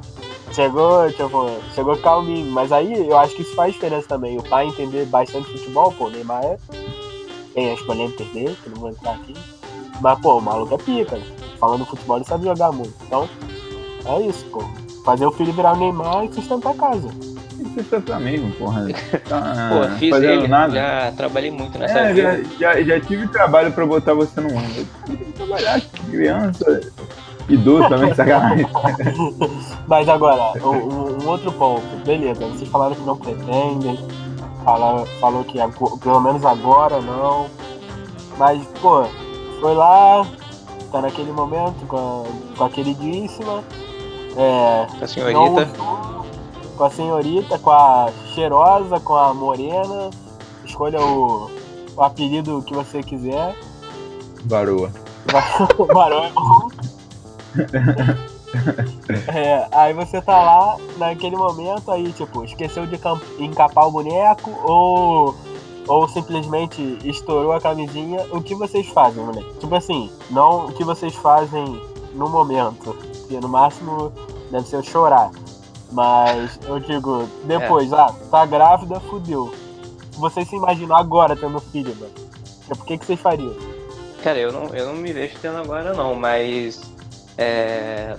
Chegou, 0.53 1.11
tipo, 1.11 1.51
chegou 1.75 1.97
calminho. 1.97 2.53
Mas 2.53 2.71
aí 2.71 3.09
eu 3.09 3.17
acho 3.17 3.35
que 3.35 3.41
isso 3.41 3.55
faz 3.55 3.73
diferença 3.73 4.07
também. 4.07 4.37
O 4.37 4.43
pai 4.43 4.67
entender 4.67 5.07
bastante 5.07 5.51
futebol, 5.51 5.91
pô, 5.91 6.05
o 6.05 6.11
Neymar 6.11 6.45
é. 6.45 6.59
Tem 7.55 7.73
as 7.73 7.81
polêmicas 7.81 8.27
dele, 8.29 8.55
que 8.63 8.69
não 8.69 8.77
vou 8.77 8.91
entrar 8.91 9.13
aqui. 9.13 9.35
Mas, 9.99 10.21
pô, 10.21 10.37
o 10.37 10.43
maluco 10.43 10.75
é 10.75 10.77
pica. 10.77 11.17
Né? 11.17 11.25
Falando 11.65 11.87
futebol, 11.87 12.19
ele 12.19 12.27
sabe 12.27 12.45
jogar 12.45 12.71
muito. 12.73 12.93
Então, 13.07 13.27
é 14.05 14.21
isso, 14.21 14.45
pô. 14.53 14.63
Fazer 15.03 15.25
o 15.25 15.33
filho 15.33 15.51
virar 15.51 15.73
o 15.73 15.77
Neymar 15.77 16.27
e 16.27 16.35
sustentar 16.35 16.73
a 16.73 16.75
casa. 16.75 17.09
Sustentar 17.75 18.21
mesmo, 18.21 18.53
porra. 18.53 18.87
Tá, 19.27 19.71
pô, 19.71 19.97
fiz 19.97 20.15
ele, 20.15 20.47
nada. 20.47 20.75
já 20.75 21.13
trabalhei 21.17 21.51
muito 21.51 21.79
nessa 21.79 22.01
é, 22.01 22.13
vida. 22.13 22.45
Já, 22.61 22.75
já, 22.75 22.83
já 22.83 23.01
tive 23.01 23.27
trabalho 23.29 23.73
pra 23.73 23.87
botar 23.87 24.13
você 24.13 24.43
no 24.43 24.51
mundo. 24.51 24.77
Eu 24.77 24.87
tive 25.07 25.25
que 25.25 25.33
trabalhar, 25.33 25.81
criança 26.11 26.93
Idoso 27.49 27.89
também, 27.89 28.15
sacanagem. 28.15 28.67
Mas 29.89 30.07
agora, 30.07 30.53
um, 30.63 31.25
um, 31.25 31.27
outro 31.27 31.51
ponto. 31.53 32.05
Beleza, 32.05 32.47
vocês 32.47 32.69
falaram 32.69 32.95
que 32.95 33.07
não 33.07 33.17
pretendem. 33.17 33.99
Falaram, 34.67 35.07
falou 35.19 35.43
que 35.45 35.59
pelo 36.03 36.21
menos 36.21 36.45
agora 36.45 37.01
não. 37.01 37.47
Mas, 38.37 38.63
pô, 38.83 39.07
foi 39.63 39.75
lá, 39.75 40.27
tá 40.95 41.01
naquele 41.01 41.33
momento 41.33 41.85
com 41.89 41.97
a, 41.97 42.57
com 42.57 42.65
a 42.65 42.71
queridíssima. 42.71 43.65
É, 44.37 44.87
com 44.97 45.05
a 45.05 45.09
senhorita. 45.09 45.69
com 46.77 46.85
a 46.85 46.91
senhorita, 46.91 47.59
com 47.59 47.71
a 47.71 48.11
cheirosa, 48.33 49.01
com 49.01 49.17
a 49.17 49.35
morena. 49.35 50.11
Escolha 50.65 51.01
o, 51.01 51.51
o 51.97 52.03
apelido 52.03 52.63
que 52.63 52.73
você 52.73 53.03
quiser. 53.03 53.57
É 56.25 56.31
bom. 56.31 56.69
é, 59.35 59.67
aí 59.73 59.93
você 59.95 60.23
tá 60.23 60.43
lá 60.43 60.77
naquele 60.97 61.35
momento 61.35 61.91
aí, 61.91 62.13
tipo, 62.13 62.45
esqueceu 62.45 62.87
de 62.87 63.01
encapar 63.41 63.89
o 63.89 63.91
boneco 63.91 64.53
ou, 64.63 65.35
ou 65.87 66.09
simplesmente 66.09 66.99
estourou 67.05 67.53
a 67.53 67.61
camisinha. 67.61 68.23
O 68.31 68.43
que 68.43 68.55
vocês 68.55 68.87
fazem, 68.89 69.23
moleque? 69.23 69.59
Tipo 69.59 69.75
assim, 69.75 70.11
não 70.31 70.67
o 70.67 70.73
que 70.73 70.85
vocês 70.85 71.15
fazem 71.15 71.81
no 72.15 72.29
momento. 72.29 72.97
Que 73.29 73.39
no 73.39 73.49
máximo 73.49 74.13
deve 74.51 74.67
ser 74.67 74.83
chorar. 74.85 75.31
Mas 75.93 76.59
eu 76.67 76.81
digo, 76.81 77.29
depois, 77.45 77.93
é. 77.93 77.97
ah, 77.97 78.15
tá 78.31 78.45
grávida, 78.47 78.99
fudeu. 79.01 79.55
Vocês 80.13 80.49
se 80.49 80.57
imaginam 80.57 80.97
agora 80.97 81.37
tendo 81.37 81.61
filho, 81.61 81.95
mano? 81.97 82.13
Por 82.69 82.85
que, 82.87 82.99
que 82.99 83.07
vocês 83.07 83.21
fariam? 83.21 83.55
Cara, 84.23 84.39
eu 84.39 84.51
não, 84.51 84.67
eu 84.75 84.87
não 84.87 84.95
me 84.95 85.13
vejo 85.13 85.37
tendo 85.41 85.59
agora 85.59 85.93
não, 85.93 86.15
mas 86.15 86.81
é... 87.37 88.17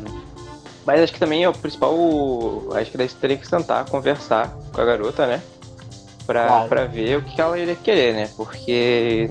Mas 0.85 1.01
acho 1.01 1.13
que 1.13 1.19
também 1.19 1.43
é 1.43 1.49
o 1.49 1.53
principal. 1.53 1.95
Acho 2.73 2.91
que 2.91 2.97
daí 2.97 3.09
você 3.09 3.15
teria 3.19 3.37
que 3.37 3.47
sentar, 3.47 3.89
conversar 3.89 4.55
com 4.71 4.81
a 4.81 4.85
garota, 4.85 5.25
né? 5.25 5.41
Pra, 6.25 6.47
claro. 6.47 6.69
pra 6.69 6.85
ver 6.85 7.17
o 7.17 7.21
que 7.21 7.39
ela 7.39 7.57
iria 7.57 7.75
querer, 7.75 8.13
né? 8.13 8.29
Porque 8.35 9.29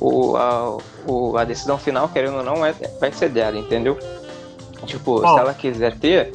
o, 0.00 0.36
a, 0.36 0.78
o, 1.06 1.36
a 1.36 1.44
decisão 1.44 1.76
final, 1.78 2.08
querendo 2.08 2.36
ou 2.36 2.44
não, 2.44 2.64
é, 2.64 2.72
vai 3.00 3.12
ser 3.12 3.28
dela, 3.28 3.58
entendeu? 3.58 3.98
Tipo, 4.86 5.20
oh. 5.20 5.34
se 5.34 5.38
ela 5.38 5.52
quiser 5.52 5.98
ter, 5.98 6.32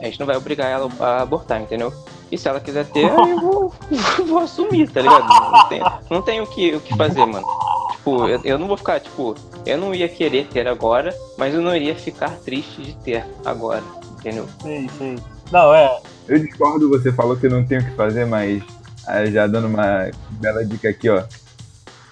a 0.00 0.04
gente 0.04 0.18
não 0.18 0.26
vai 0.26 0.36
obrigar 0.36 0.70
ela 0.70 0.90
a 1.00 1.22
abortar, 1.22 1.60
entendeu? 1.60 1.92
E 2.30 2.38
se 2.38 2.48
ela 2.48 2.60
quiser 2.60 2.86
ter, 2.86 3.04
eu 3.04 3.40
vou, 3.40 3.74
vou 4.26 4.38
assumir, 4.38 4.88
tá 4.88 5.02
ligado? 5.02 5.28
Não 5.28 5.68
tem, 5.68 5.80
não 6.10 6.22
tem 6.22 6.40
o, 6.40 6.46
que, 6.46 6.74
o 6.74 6.80
que 6.80 6.96
fazer, 6.96 7.26
mano. 7.26 7.46
Tipo, 7.92 8.26
eu, 8.26 8.40
eu 8.42 8.58
não 8.58 8.66
vou 8.66 8.76
ficar, 8.76 9.00
tipo, 9.00 9.34
eu 9.66 9.76
não 9.76 9.94
ia 9.94 10.08
querer 10.08 10.46
ter 10.46 10.66
agora, 10.66 11.14
mas 11.36 11.52
eu 11.54 11.60
não 11.60 11.76
iria 11.76 11.94
ficar 11.94 12.30
triste 12.38 12.82
de 12.82 12.94
ter 12.94 13.24
agora, 13.44 13.82
entendeu? 14.18 14.48
Sim, 14.62 14.88
sim. 14.96 15.16
Não, 15.50 15.74
é. 15.74 16.00
Eu 16.26 16.38
discordo, 16.38 16.88
você 16.88 17.12
falou 17.12 17.36
que 17.36 17.48
não 17.48 17.62
tem 17.62 17.78
o 17.78 17.84
que 17.84 17.94
fazer, 17.94 18.24
mas 18.24 18.62
ah, 19.06 19.24
já 19.26 19.46
dando 19.46 19.66
uma 19.66 20.10
bela 20.30 20.64
dica 20.64 20.88
aqui, 20.88 21.08
ó. 21.08 21.22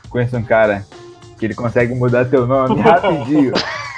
Conheço 0.09 0.37
um 0.37 0.43
cara 0.43 0.85
que 1.39 1.47
ele 1.47 1.55
consegue 1.55 1.95
mudar 1.95 2.25
teu 2.27 2.47
nome 2.47 2.79
rapidinho. 2.83 3.53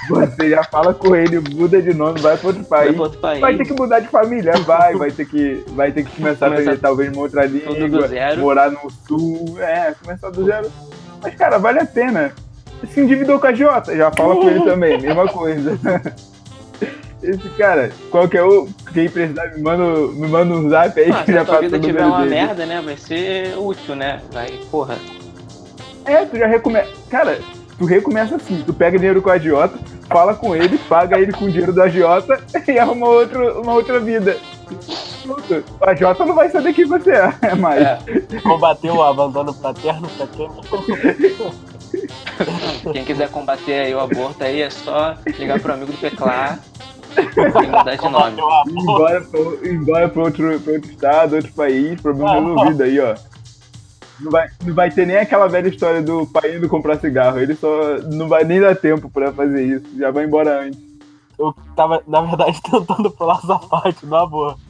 Você 0.09 0.51
já 0.51 0.65
fala 0.65 0.93
com 0.93 1.15
ele, 1.15 1.39
muda 1.39 1.81
de 1.81 1.95
nome, 1.95 2.21
vai 2.21 2.37
para 2.37 2.49
outro 2.49 2.65
país. 2.65 2.91
Vai, 2.91 3.01
outro 3.01 3.21
país. 3.21 3.41
vai 3.41 3.57
ter 3.57 3.65
que 3.65 3.73
mudar 3.73 4.01
de 4.01 4.09
família, 4.09 4.53
vai, 4.59 4.97
vai 4.97 5.11
ter 5.11 5.25
que, 5.25 5.65
vai 5.69 5.93
ter 5.93 6.05
que 6.05 6.17
começar, 6.17 6.51
começar 6.51 6.73
a 6.73 6.77
talvez 6.77 7.13
uma 7.13 7.23
outra 7.23 7.45
língua, 7.45 8.09
morar 8.39 8.71
no 8.71 8.91
sul, 9.07 9.57
é, 9.61 9.95
começar 10.03 10.31
do 10.31 10.45
zero. 10.45 10.71
Mas, 11.23 11.35
cara, 11.37 11.59
vale 11.59 11.81
a 11.81 11.87
pena. 11.87 12.33
Se 12.91 13.01
endividou 13.01 13.39
com 13.39 13.47
a 13.47 13.55
Jota, 13.55 13.97
já 13.97 14.11
fala 14.11 14.35
com 14.35 14.51
ele 14.51 14.63
também, 14.67 15.01
mesma 15.01 15.29
coisa. 15.29 15.79
Esse 17.23 17.49
cara, 17.51 17.93
qualquer 18.11 18.43
um, 18.43 18.69
quem 18.93 19.09
precisar, 19.09 19.55
me 19.55 19.63
manda, 19.63 19.85
me 20.13 20.29
manda 20.29 20.55
um 20.55 20.69
zap 20.69 21.01
aí 21.01 21.11
ah, 21.11 21.25
que 21.25 21.33
já 21.33 21.43
o 21.43 21.47
número 21.47 21.71
Se 21.71 21.77
a 21.77 21.81
tiver 21.81 22.05
uma 22.07 22.19
dele. 22.19 22.31
merda, 22.31 22.67
né, 22.67 22.81
vai 22.81 22.97
ser 22.97 23.57
útil, 23.59 23.97
né? 23.97 24.21
Vai, 24.33 24.51
porra. 24.71 24.97
É, 26.05 26.25
tu 26.25 26.37
já 26.37 26.47
recomeça. 26.47 26.91
Cara, 27.09 27.39
tu 27.79 27.85
recomeça 27.85 28.37
assim, 28.37 28.63
tu 28.65 28.73
pega 28.73 28.99
dinheiro 28.99 29.23
com 29.23 29.31
a 29.31 29.35
agiota, 29.35 29.79
fala 30.09 30.35
com 30.35 30.55
ele, 30.55 30.79
paga 30.79 31.19
ele 31.19 31.33
com 31.33 31.47
o 31.47 31.51
dinheiro 31.51 31.73
da 31.73 31.85
agiota 31.85 32.41
e 32.69 32.79
arruma 32.79 33.09
outro, 33.09 33.61
uma 33.63 33.75
outra 33.75 33.99
vida. 34.01 34.37
A 35.81 35.91
agiota 35.91 36.25
não 36.25 36.35
vai 36.35 36.49
saber 36.51 36.73
quem 36.73 36.85
você 36.85 37.13
é 37.43 37.55
mais. 37.55 37.83
É, 37.83 37.99
combater 38.43 38.91
o 38.91 39.03
abandono 39.03 39.55
paterno 39.55 40.09
pra 40.17 40.27
quem? 40.27 40.51
Quem 42.93 43.05
quiser 43.05 43.29
combater 43.29 43.75
aí 43.75 43.95
o 43.95 44.01
aborto 44.01 44.43
aí 44.43 44.63
é 44.63 44.71
só 44.71 45.15
ligar 45.39 45.61
pro 45.61 45.75
amigo 45.75 45.93
do 45.93 45.99
Peclar 45.99 46.59
mudar 47.71 47.97
de 47.97 48.09
nome. 48.09 48.43
embora, 48.71 49.21
pro, 49.21 49.67
embora 49.67 50.09
pro 50.09 50.23
outro, 50.23 50.61
pro 50.61 50.75
outro 50.75 50.91
estado, 50.91 51.37
outro 51.37 51.53
país, 51.53 52.01
problema 52.01 52.35
resolvido 52.35 52.83
aí, 52.83 53.01
ó. 53.01 53.15
Não 54.21 54.31
vai, 54.31 54.49
não 54.65 54.75
vai 54.75 54.91
ter 54.91 55.07
nem 55.07 55.17
aquela 55.17 55.49
velha 55.49 55.69
história 55.69 56.01
do 56.01 56.27
pai 56.27 56.57
indo 56.57 56.69
comprar 56.69 56.99
cigarro. 56.99 57.41
Ele 57.41 57.57
só 57.57 57.99
não 58.13 58.29
vai 58.29 58.45
nem 58.45 58.61
dar 58.61 58.77
tempo 58.77 59.11
pra 59.11 59.33
fazer 59.33 59.65
isso. 59.65 59.99
Já 59.99 60.11
vai 60.11 60.25
embora 60.25 60.63
antes. 60.63 60.81
Eu 61.39 61.55
tava, 61.75 62.03
na 62.07 62.21
verdade, 62.21 62.61
tentando 62.63 63.11
pular 63.11 63.41
essa 63.43 63.59
parte 63.59 64.07
do 64.07 64.15
aborto. 64.15 64.61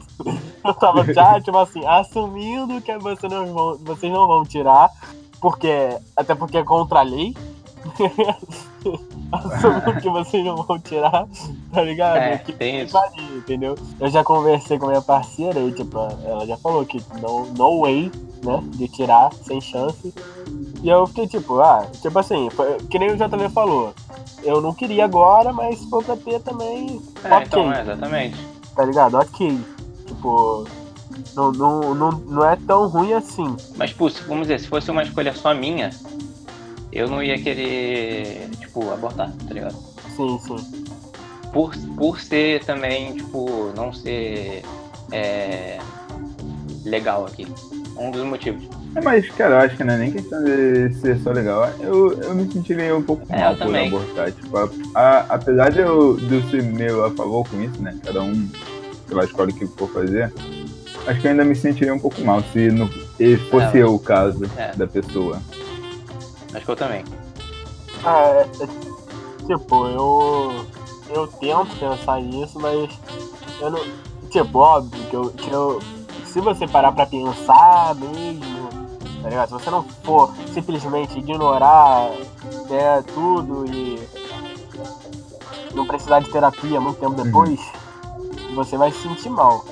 Eu 0.64 0.74
tava 0.74 1.04
já, 1.12 1.40
tipo 1.40 1.58
assim, 1.58 1.84
assumindo 1.84 2.80
que 2.80 2.96
vocês 2.98 3.30
não 3.30 3.52
vão, 3.52 3.78
vocês 3.78 4.12
não 4.12 4.26
vão 4.26 4.44
tirar, 4.44 4.88
porque. 5.40 5.96
Até 6.16 6.34
porque 6.34 6.58
é 6.58 6.64
contra 6.64 7.00
a 7.00 7.02
lei. 7.02 7.36
Assumindo 9.32 10.00
que 10.00 10.08
vocês 10.10 10.44
não 10.44 10.56
vão 10.62 10.78
tirar, 10.78 11.26
tá 11.72 11.82
ligado? 11.82 12.16
É, 12.18 12.38
que 12.38 12.52
tem 12.52 12.82
isso. 12.82 12.96
entendeu? 13.36 13.76
Eu 13.98 14.10
já 14.10 14.22
conversei 14.22 14.78
com 14.78 14.86
minha 14.88 15.00
parceira 15.02 15.58
e, 15.58 15.72
tipo, 15.72 15.98
ela 16.24 16.46
já 16.46 16.56
falou 16.58 16.84
que 16.84 17.02
no, 17.20 17.46
no 17.46 17.80
way, 17.82 18.12
né, 18.44 18.60
de 18.76 18.88
tirar, 18.88 19.32
sem 19.42 19.60
chance. 19.60 20.12
E 20.82 20.88
eu 20.88 21.06
fiquei 21.06 21.26
tipo, 21.26 21.60
ah, 21.60 21.86
tipo 22.00 22.18
assim, 22.18 22.48
que 22.90 22.98
nem 22.98 23.10
o 23.10 23.16
JV 23.16 23.48
falou. 23.48 23.94
eu 24.44 24.60
não 24.60 24.74
queria 24.74 25.04
agora, 25.04 25.52
mas 25.52 25.78
se 25.78 25.88
for 25.88 26.04
pra 26.04 26.16
ter 26.16 26.40
também, 26.40 27.00
É, 27.24 27.28
ok, 27.34 27.46
então, 27.46 27.72
é, 27.72 27.80
exatamente. 27.80 28.36
tá 28.76 28.84
ligado? 28.84 29.14
Ok. 29.16 29.58
Tipo, 30.06 30.66
não, 31.34 31.52
não, 31.52 31.94
não, 31.94 32.10
não 32.10 32.44
é 32.44 32.56
tão 32.56 32.88
ruim 32.88 33.12
assim. 33.12 33.56
Mas, 33.76 33.90
se- 33.90 34.22
vamos 34.24 34.42
dizer, 34.42 34.58
se 34.60 34.66
fosse 34.68 34.90
uma 34.90 35.02
escolha 35.04 35.32
só 35.34 35.54
minha, 35.54 35.90
eu 36.92 37.08
não 37.08 37.22
ia 37.22 37.40
querer, 37.40 38.50
tipo, 38.72 38.90
abortar, 38.90 39.30
tá 39.46 39.54
ligado? 39.54 39.76
Sim, 40.16 40.38
sim. 40.46 40.84
Por, 41.52 41.76
por 41.98 42.18
ser 42.20 42.64
também, 42.64 43.14
tipo, 43.14 43.72
não 43.76 43.92
ser 43.92 44.62
é, 45.10 45.78
legal 46.84 47.26
aqui. 47.26 47.46
Um 47.98 48.10
dos 48.10 48.24
motivos. 48.24 48.64
É, 48.94 49.00
mas, 49.02 49.28
cara, 49.30 49.54
eu 49.56 49.58
acho 49.58 49.76
que 49.76 49.84
não 49.84 49.94
é 49.94 49.98
nem 49.98 50.10
questão 50.10 50.42
de 50.42 50.94
ser 50.94 51.18
só 51.20 51.30
legal. 51.30 51.70
Eu, 51.80 52.12
eu 52.22 52.34
me 52.34 52.50
sentiria 52.50 52.96
um 52.96 53.02
pouco 53.02 53.26
É, 53.28 53.38
mal 53.38 53.52
eu 53.52 53.58
por 53.58 53.64
também. 53.66 53.88
abortar. 53.88 54.32
Tipo, 54.32 54.56
a- 54.56 54.70
a- 54.94 55.26
apesar 55.28 55.70
de 55.70 55.80
eu, 55.80 56.16
de 56.16 56.34
eu 56.34 56.42
ser 56.44 56.62
meio 56.62 57.04
a 57.04 57.10
favor 57.10 57.46
com 57.48 57.60
isso, 57.62 57.80
né? 57.82 57.94
Cada 58.02 58.22
um, 58.22 58.48
escolhe 59.24 59.52
o 59.52 59.54
que 59.54 59.66
for 59.66 59.90
fazer. 59.90 60.32
Acho 61.06 61.20
que 61.20 61.26
eu 61.26 61.30
ainda 61.32 61.44
me 61.44 61.54
sentiria 61.54 61.92
um 61.92 61.98
pouco 61.98 62.20
mal 62.22 62.42
se 62.52 62.70
não, 62.70 62.88
se 63.16 63.36
fosse 63.50 63.78
É, 63.78 63.82
eu 63.82 63.94
o 63.94 63.98
caso 63.98 64.44
é. 64.56 64.74
da 64.74 64.86
pessoa. 64.86 65.42
Acho 66.54 66.64
que 66.64 66.70
eu 66.70 66.76
também. 66.76 67.04
Ah, 68.04 68.28
é, 68.28 68.48
é, 68.60 69.46
tipo, 69.46 69.86
eu. 69.86 70.66
Eu 71.08 71.26
tento 71.26 71.78
pensar 71.78 72.20
nisso, 72.22 72.58
mas 72.58 72.90
eu 73.60 73.70
não. 73.70 73.80
Tipo, 74.30 74.58
óbvio 74.58 75.04
que 75.08 75.14
eu, 75.14 75.30
que 75.30 75.50
eu. 75.50 75.80
Se 76.26 76.40
você 76.40 76.66
parar 76.66 76.92
pra 76.92 77.04
pensar 77.04 77.94
mesmo, 77.96 78.68
tá 79.22 79.28
ligado? 79.28 79.48
Se 79.48 79.52
você 79.52 79.70
não 79.70 79.82
for 80.02 80.32
simplesmente 80.52 81.18
ignorar 81.18 82.08
né, 82.68 83.02
tudo 83.12 83.66
e 83.66 84.08
não 85.74 85.86
precisar 85.86 86.20
de 86.20 86.30
terapia 86.30 86.80
muito 86.80 86.98
tempo 86.98 87.14
depois, 87.22 87.60
você 88.54 88.76
vai 88.76 88.90
se 88.90 89.02
sentir 89.02 89.30
mal. 89.30 89.64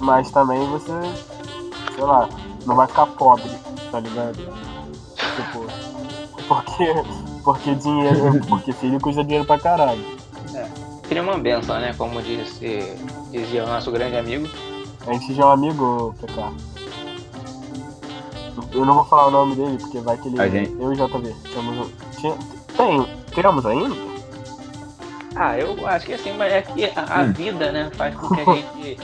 Mas 0.00 0.30
também 0.30 0.66
você, 0.70 0.92
sei 1.94 2.04
lá, 2.04 2.28
não 2.66 2.76
vai 2.76 2.86
ficar 2.86 3.06
pobre, 3.06 3.50
tá 3.90 4.00
ligado? 4.00 4.36
Tipo, 5.16 5.66
porque, 6.46 6.92
porque 7.44 7.74
dinheiro, 7.74 8.40
porque 8.48 8.72
filho 8.72 9.00
custa 9.00 9.22
dinheiro 9.22 9.44
pra 9.44 9.58
caralho. 9.58 10.02
Seria 11.06 11.22
uma 11.22 11.38
benção, 11.38 11.78
né? 11.78 11.94
Como 11.96 12.20
disse, 12.22 12.96
dizia 13.30 13.64
o 13.64 13.66
nosso 13.66 13.90
grande 13.92 14.16
amigo. 14.16 14.48
A 15.06 15.12
gente 15.12 15.34
já 15.34 15.42
é 15.42 15.46
um 15.46 15.50
amigo, 15.50 16.14
PK. 16.20 16.52
Eu 18.72 18.84
não 18.84 18.94
vou 18.94 19.04
falar 19.04 19.26
o 19.26 19.30
nome 19.30 19.54
dele, 19.54 19.76
porque 19.78 19.98
vai 20.00 20.16
que 20.16 20.28
ele. 20.28 20.40
A 20.40 20.48
gente- 20.48 20.72
Eu 20.80 20.92
e 20.92 20.96
JV. 20.96 21.34
Temos, 21.52 21.88
tem, 22.76 23.06
temos 23.34 23.66
ainda? 23.66 23.94
Ah, 25.36 25.58
eu 25.58 25.86
acho 25.86 26.06
que 26.06 26.14
assim, 26.14 26.32
mas 26.36 26.52
é 26.52 26.62
que 26.62 26.84
a, 26.96 27.22
Hum. 27.22 27.32
vida, 27.32 27.70
né, 27.72 27.90
faz 27.96 28.14
com 28.14 28.28
que 28.34 28.40
a 28.40 28.44
gente. 28.44 28.98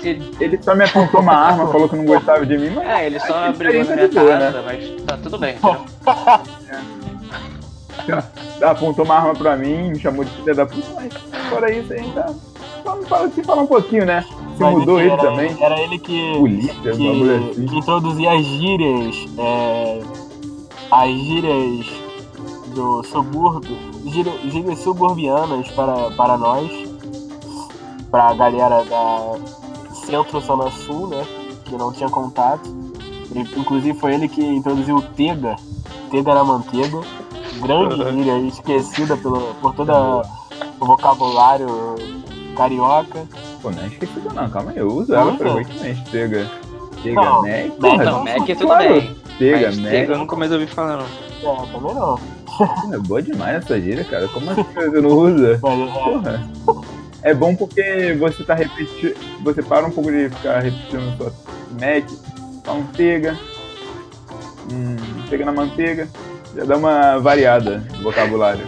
Se, 0.00 0.32
Ele 0.40 0.62
só 0.62 0.74
me 0.74 0.84
apontou 0.84 1.20
uma 1.20 1.34
arma, 1.34 1.66
falou 1.72 1.88
que 1.88 1.96
não 1.96 2.04
gostava 2.06 2.46
de 2.46 2.56
mim, 2.56 2.70
mas. 2.70 2.86
é, 2.88 3.06
ele 3.06 3.20
só 3.20 3.50
isso 3.50 3.90
na 3.90 3.96
minha 3.96 4.08
boa, 4.08 4.38
casa, 4.38 4.62
mas 4.62 5.02
tá 5.02 5.16
tudo 5.18 5.38
bem? 5.38 5.56
apontou 8.62 9.04
uma 9.04 9.14
arma 9.14 9.34
pra 9.34 9.56
mim, 9.56 9.90
me 9.90 9.98
chamou 9.98 10.24
de 10.24 10.30
filha 10.30 10.54
da 10.54 10.66
puta, 10.66 10.86
mas 10.94 11.12
fora 11.48 11.72
isso 11.72 11.92
aí 11.92 12.10
tá. 12.12 12.32
Só 12.82 12.96
me 12.96 13.04
fala, 13.06 13.28
se 13.30 13.42
fala 13.42 13.62
um 13.62 13.66
pouquinho, 13.66 14.06
né? 14.06 14.22
Se 14.22 14.62
Mas 14.62 14.74
mudou 14.74 15.00
ele 15.00 15.10
era, 15.10 15.22
também. 15.22 15.56
Era 15.60 15.80
ele 15.80 15.98
que. 15.98 16.34
Polícia, 16.38 16.74
bagulho 16.74 17.36
assim. 17.36 17.50
que, 17.54 17.66
que 17.66 17.78
introduzia 17.78 18.32
as 18.32 18.44
gírias, 18.44 19.16
é, 19.38 20.00
as 20.90 21.10
gírias 21.10 21.86
do 22.74 23.02
subúrbio, 23.04 23.76
gírias, 24.06 24.34
gírias 24.50 24.78
suburbianas 24.78 25.68
para, 25.72 26.10
para 26.12 26.38
nós, 26.38 26.70
para 28.10 28.28
a 28.28 28.34
galera 28.34 28.84
da 28.84 29.34
Centro-Zona 30.06 30.70
Sul, 30.70 31.08
né, 31.08 31.24
que 31.64 31.76
não 31.76 31.92
tinha 31.92 32.08
contato. 32.08 32.68
Inclusive 33.56 33.98
foi 33.98 34.14
ele 34.14 34.28
que 34.28 34.42
introduziu 34.42 34.96
o 34.96 35.02
Tega, 35.02 35.56
Tega 36.10 36.34
na 36.34 36.42
manteiga, 36.42 37.00
grande 37.60 37.96
gíria 38.24 38.38
esquecida 38.48 39.16
pelo, 39.16 39.54
por 39.60 39.74
todo 39.74 39.90
o 40.80 40.86
vocabulário 40.86 41.68
carioca. 42.56 43.26
Pô, 43.62 43.70
não 43.70 43.82
é 43.82 43.86
esquecido 43.86 44.32
não, 44.34 44.48
calma 44.50 44.70
aí, 44.70 44.78
eu 44.78 44.88
uso 44.88 45.14
ela 45.14 45.32
Usa? 45.32 45.38
frequentemente. 45.38 46.10
Pega. 46.10 46.50
Pega, 47.02 47.14
Não, 47.22 47.42
Mac. 47.42 47.70
Porra, 47.80 47.94
Então, 48.04 48.24
Mac 48.24 48.48
é 48.48 48.54
tudo 48.54 48.66
claro. 48.66 48.88
bem. 48.88 49.16
Pega, 49.38 49.66
mas 49.68 49.78
Mac. 49.78 49.90
Tega 49.90 50.12
eu 50.12 50.18
nunca 50.18 50.36
mais 50.36 50.52
ouvi 50.52 50.66
falar, 50.66 50.96
não. 50.98 51.06
É, 51.42 51.66
também 51.72 51.94
não. 51.94 52.20
É 52.92 52.98
boa 52.98 53.22
demais 53.22 53.56
essa 53.56 53.80
gíria, 53.80 54.04
cara. 54.04 54.28
Como 54.28 54.50
assim 54.50 54.62
você 54.74 55.00
não 55.00 55.10
usa? 55.10 55.54
É, 55.64 56.04
Porra. 56.04 56.48
É 57.22 57.34
bom 57.34 57.54
porque 57.54 58.14
você 58.18 58.42
tá 58.44 58.54
repetindo. 58.54 59.14
Você 59.42 59.62
para 59.62 59.86
um 59.86 59.90
pouco 59.90 60.10
de 60.10 60.28
ficar 60.30 60.60
repetindo 60.60 61.16
sua 61.16 61.32
Mac, 61.72 62.10
manteiga. 62.66 63.38
Hum, 64.72 64.96
pega 65.28 65.44
na 65.46 65.52
manteiga. 65.52 66.08
Já 66.54 66.64
dá 66.64 66.76
uma 66.76 67.18
variada 67.18 67.84
no 67.96 68.04
vocabulário. 68.04 68.66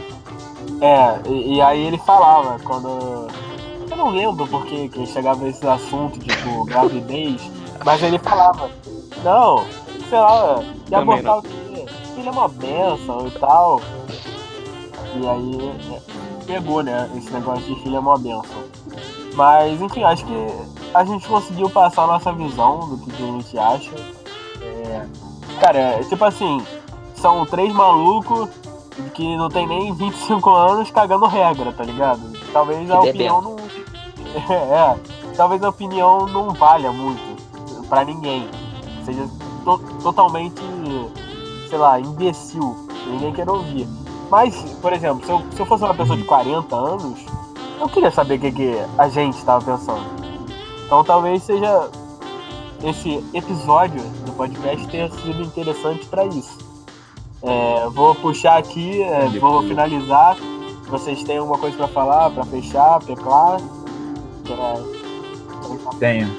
É, 0.80 1.28
e, 1.28 1.56
e 1.56 1.60
aí 1.60 1.86
ele 1.86 1.98
falava, 1.98 2.58
quando. 2.64 3.28
Eu 3.90 3.96
não 3.96 4.10
lembro 4.10 4.46
porque 4.46 4.88
que 4.88 5.06
chegava 5.06 5.46
esse 5.48 5.66
assunto, 5.66 6.18
tipo, 6.18 6.64
gravidez, 6.66 7.42
mas 7.84 8.02
ele 8.02 8.18
falava, 8.18 8.70
não, 9.22 9.64
sei 10.08 10.18
lá, 10.18 10.62
de 10.86 10.94
abortar 10.94 11.38
o 11.38 11.42
quê? 11.42 11.86
Filho 12.14 12.28
é 12.28 12.32
uma 12.32 12.48
benção 12.48 13.26
e 13.26 13.30
tal. 13.32 13.80
E 15.14 15.28
aí 15.28 15.72
é, 15.94 16.44
pegou, 16.46 16.82
né, 16.82 17.10
esse 17.16 17.30
negócio 17.30 17.62
de 17.64 17.82
filho 17.82 17.96
é 17.96 18.00
uma 18.00 18.18
benção. 18.18 18.64
Mas, 19.34 19.80
enfim, 19.80 20.04
acho 20.04 20.24
que 20.24 20.46
a 20.94 21.04
gente 21.04 21.26
conseguiu 21.26 21.68
passar 21.70 22.04
a 22.04 22.06
nossa 22.06 22.32
visão 22.32 22.88
do 22.88 22.98
que, 22.98 23.10
que 23.10 23.22
a 23.22 23.26
gente 23.26 23.58
acha. 23.58 23.90
É, 24.62 25.06
cara, 25.60 25.78
é, 25.78 25.98
tipo 26.04 26.24
assim, 26.24 26.64
são 27.22 27.46
três 27.46 27.72
malucos 27.72 28.48
que 29.14 29.36
não 29.36 29.48
tem 29.48 29.66
nem 29.66 29.94
25 29.94 30.50
anos 30.50 30.90
cagando 30.90 31.24
regra, 31.26 31.72
tá 31.72 31.84
ligado? 31.84 32.20
Talvez 32.52 32.90
a 32.90 32.94
opinião 33.10 33.40
não. 33.40 33.56
É, 34.50 34.96
talvez 35.36 35.62
a 35.62 35.68
opinião 35.68 36.26
não 36.26 36.50
valha 36.50 36.90
muito 36.90 37.20
pra 37.88 38.02
ninguém. 38.04 38.48
Seja 39.04 39.28
to- 39.64 39.78
totalmente, 40.02 40.60
sei 41.68 41.78
lá, 41.78 42.00
imbecil. 42.00 42.74
Ninguém 43.06 43.32
quer 43.32 43.48
ouvir. 43.48 43.86
Mas, 44.30 44.54
por 44.80 44.92
exemplo, 44.92 45.24
se 45.26 45.30
eu, 45.30 45.42
se 45.54 45.60
eu 45.60 45.66
fosse 45.66 45.84
uma 45.84 45.92
pessoa 45.94 46.16
de 46.16 46.24
40 46.24 46.74
anos, 46.74 47.20
eu 47.78 47.88
queria 47.88 48.10
saber 48.10 48.36
o 48.36 48.40
que, 48.40 48.52
que 48.52 48.74
a 48.96 49.08
gente 49.10 49.44
tava 49.44 49.62
pensando. 49.64 50.00
Então 50.86 51.04
talvez 51.04 51.42
seja 51.42 51.90
esse 52.82 53.22
episódio 53.34 54.00
do 54.24 54.32
podcast 54.32 54.86
tenha 54.88 55.10
sido 55.10 55.42
interessante 55.42 56.06
pra 56.06 56.24
isso. 56.24 56.56
É, 57.42 57.88
vou 57.90 58.14
puxar 58.14 58.58
aqui, 58.58 59.02
é, 59.02 59.28
vou 59.38 59.62
finalizar. 59.62 60.36
Vocês 60.88 61.22
têm 61.24 61.38
alguma 61.38 61.58
coisa 61.58 61.76
pra 61.76 61.88
falar, 61.88 62.30
pra 62.30 62.44
fechar, 62.44 63.00
teclar? 63.00 63.60
É, 64.48 65.02
Tenho. 65.98 66.30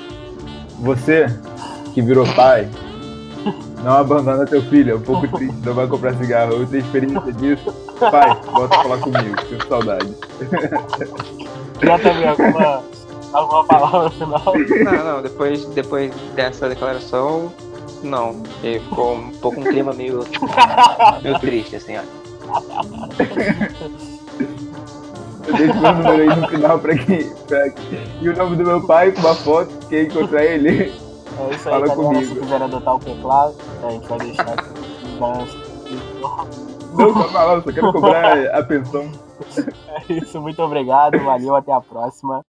Você 0.79 1.25
que 1.93 2.01
virou 2.01 2.25
pai, 2.35 2.69
não 3.83 3.93
abandona 3.93 4.45
teu 4.45 4.61
filho, 4.63 4.93
é 4.93 4.95
um 4.95 5.01
pouco 5.01 5.27
triste, 5.37 5.55
não 5.65 5.73
vai 5.73 5.87
comprar 5.87 6.15
cigarro. 6.15 6.53
Eu 6.53 6.67
tenho 6.67 6.83
experiência 6.83 7.33
disso. 7.33 7.73
Pai, 7.99 8.37
volta 8.51 8.75
a 8.75 8.83
falar 8.83 8.97
comigo, 8.99 9.35
sinto 9.47 9.67
saudade. 9.67 10.13
já 11.83 11.99
também 11.99 12.27
alguma, 12.27 12.83
alguma 13.33 13.65
palavra 13.65 14.09
final? 14.11 14.53
Não, 14.83 15.03
não, 15.15 15.21
depois, 15.21 15.65
depois 15.67 16.13
dessa 16.35 16.69
declaração, 16.69 17.51
não. 18.05 18.43
E 18.63 18.79
Ficou 18.79 19.15
um 19.15 19.31
pouco 19.31 19.59
um 19.59 19.63
clima 19.63 19.93
meio, 19.93 20.23
meio 21.21 21.39
triste, 21.39 21.75
assim, 21.75 21.97
ó. 21.97 22.01
Eu 25.47 25.53
deixo 25.55 25.79
meu 25.79 25.93
número 25.93 26.31
aí 26.31 26.39
no 26.39 26.47
final 26.47 26.79
pra 26.79 26.97
quem. 26.97 27.29
Pra... 27.47 27.67
E 28.21 28.29
o 28.29 28.37
nome 28.37 28.55
do 28.55 28.63
meu 28.63 28.85
pai 28.85 29.11
com 29.11 29.19
uma 29.21 29.35
foto, 29.35 29.71
quem 29.89 30.05
encontrar 30.05 30.43
ele. 30.43 30.93
É 31.39 31.49
isso 31.55 31.67
aí, 31.67 31.73
Fala 31.73 31.87
galera. 31.87 31.95
comigo. 31.95 32.33
Se 32.33 32.39
quiser 32.39 32.61
adotar 32.61 32.95
o 32.95 32.99
teclado, 32.99 33.55
a 33.83 33.89
gente 33.91 34.07
vai 34.07 34.17
deixar 34.19 34.55
Não, 36.97 37.13
calma 37.13 37.43
lá, 37.43 37.53
eu 37.55 37.61
só 37.63 37.71
quero 37.71 37.91
cobrar 37.91 38.45
a 38.55 38.63
pensão. 38.63 39.11
É 39.87 40.13
isso, 40.13 40.39
muito 40.39 40.61
obrigado, 40.61 41.19
valeu, 41.19 41.55
até 41.55 41.73
a 41.73 41.81
próxima. 41.81 42.41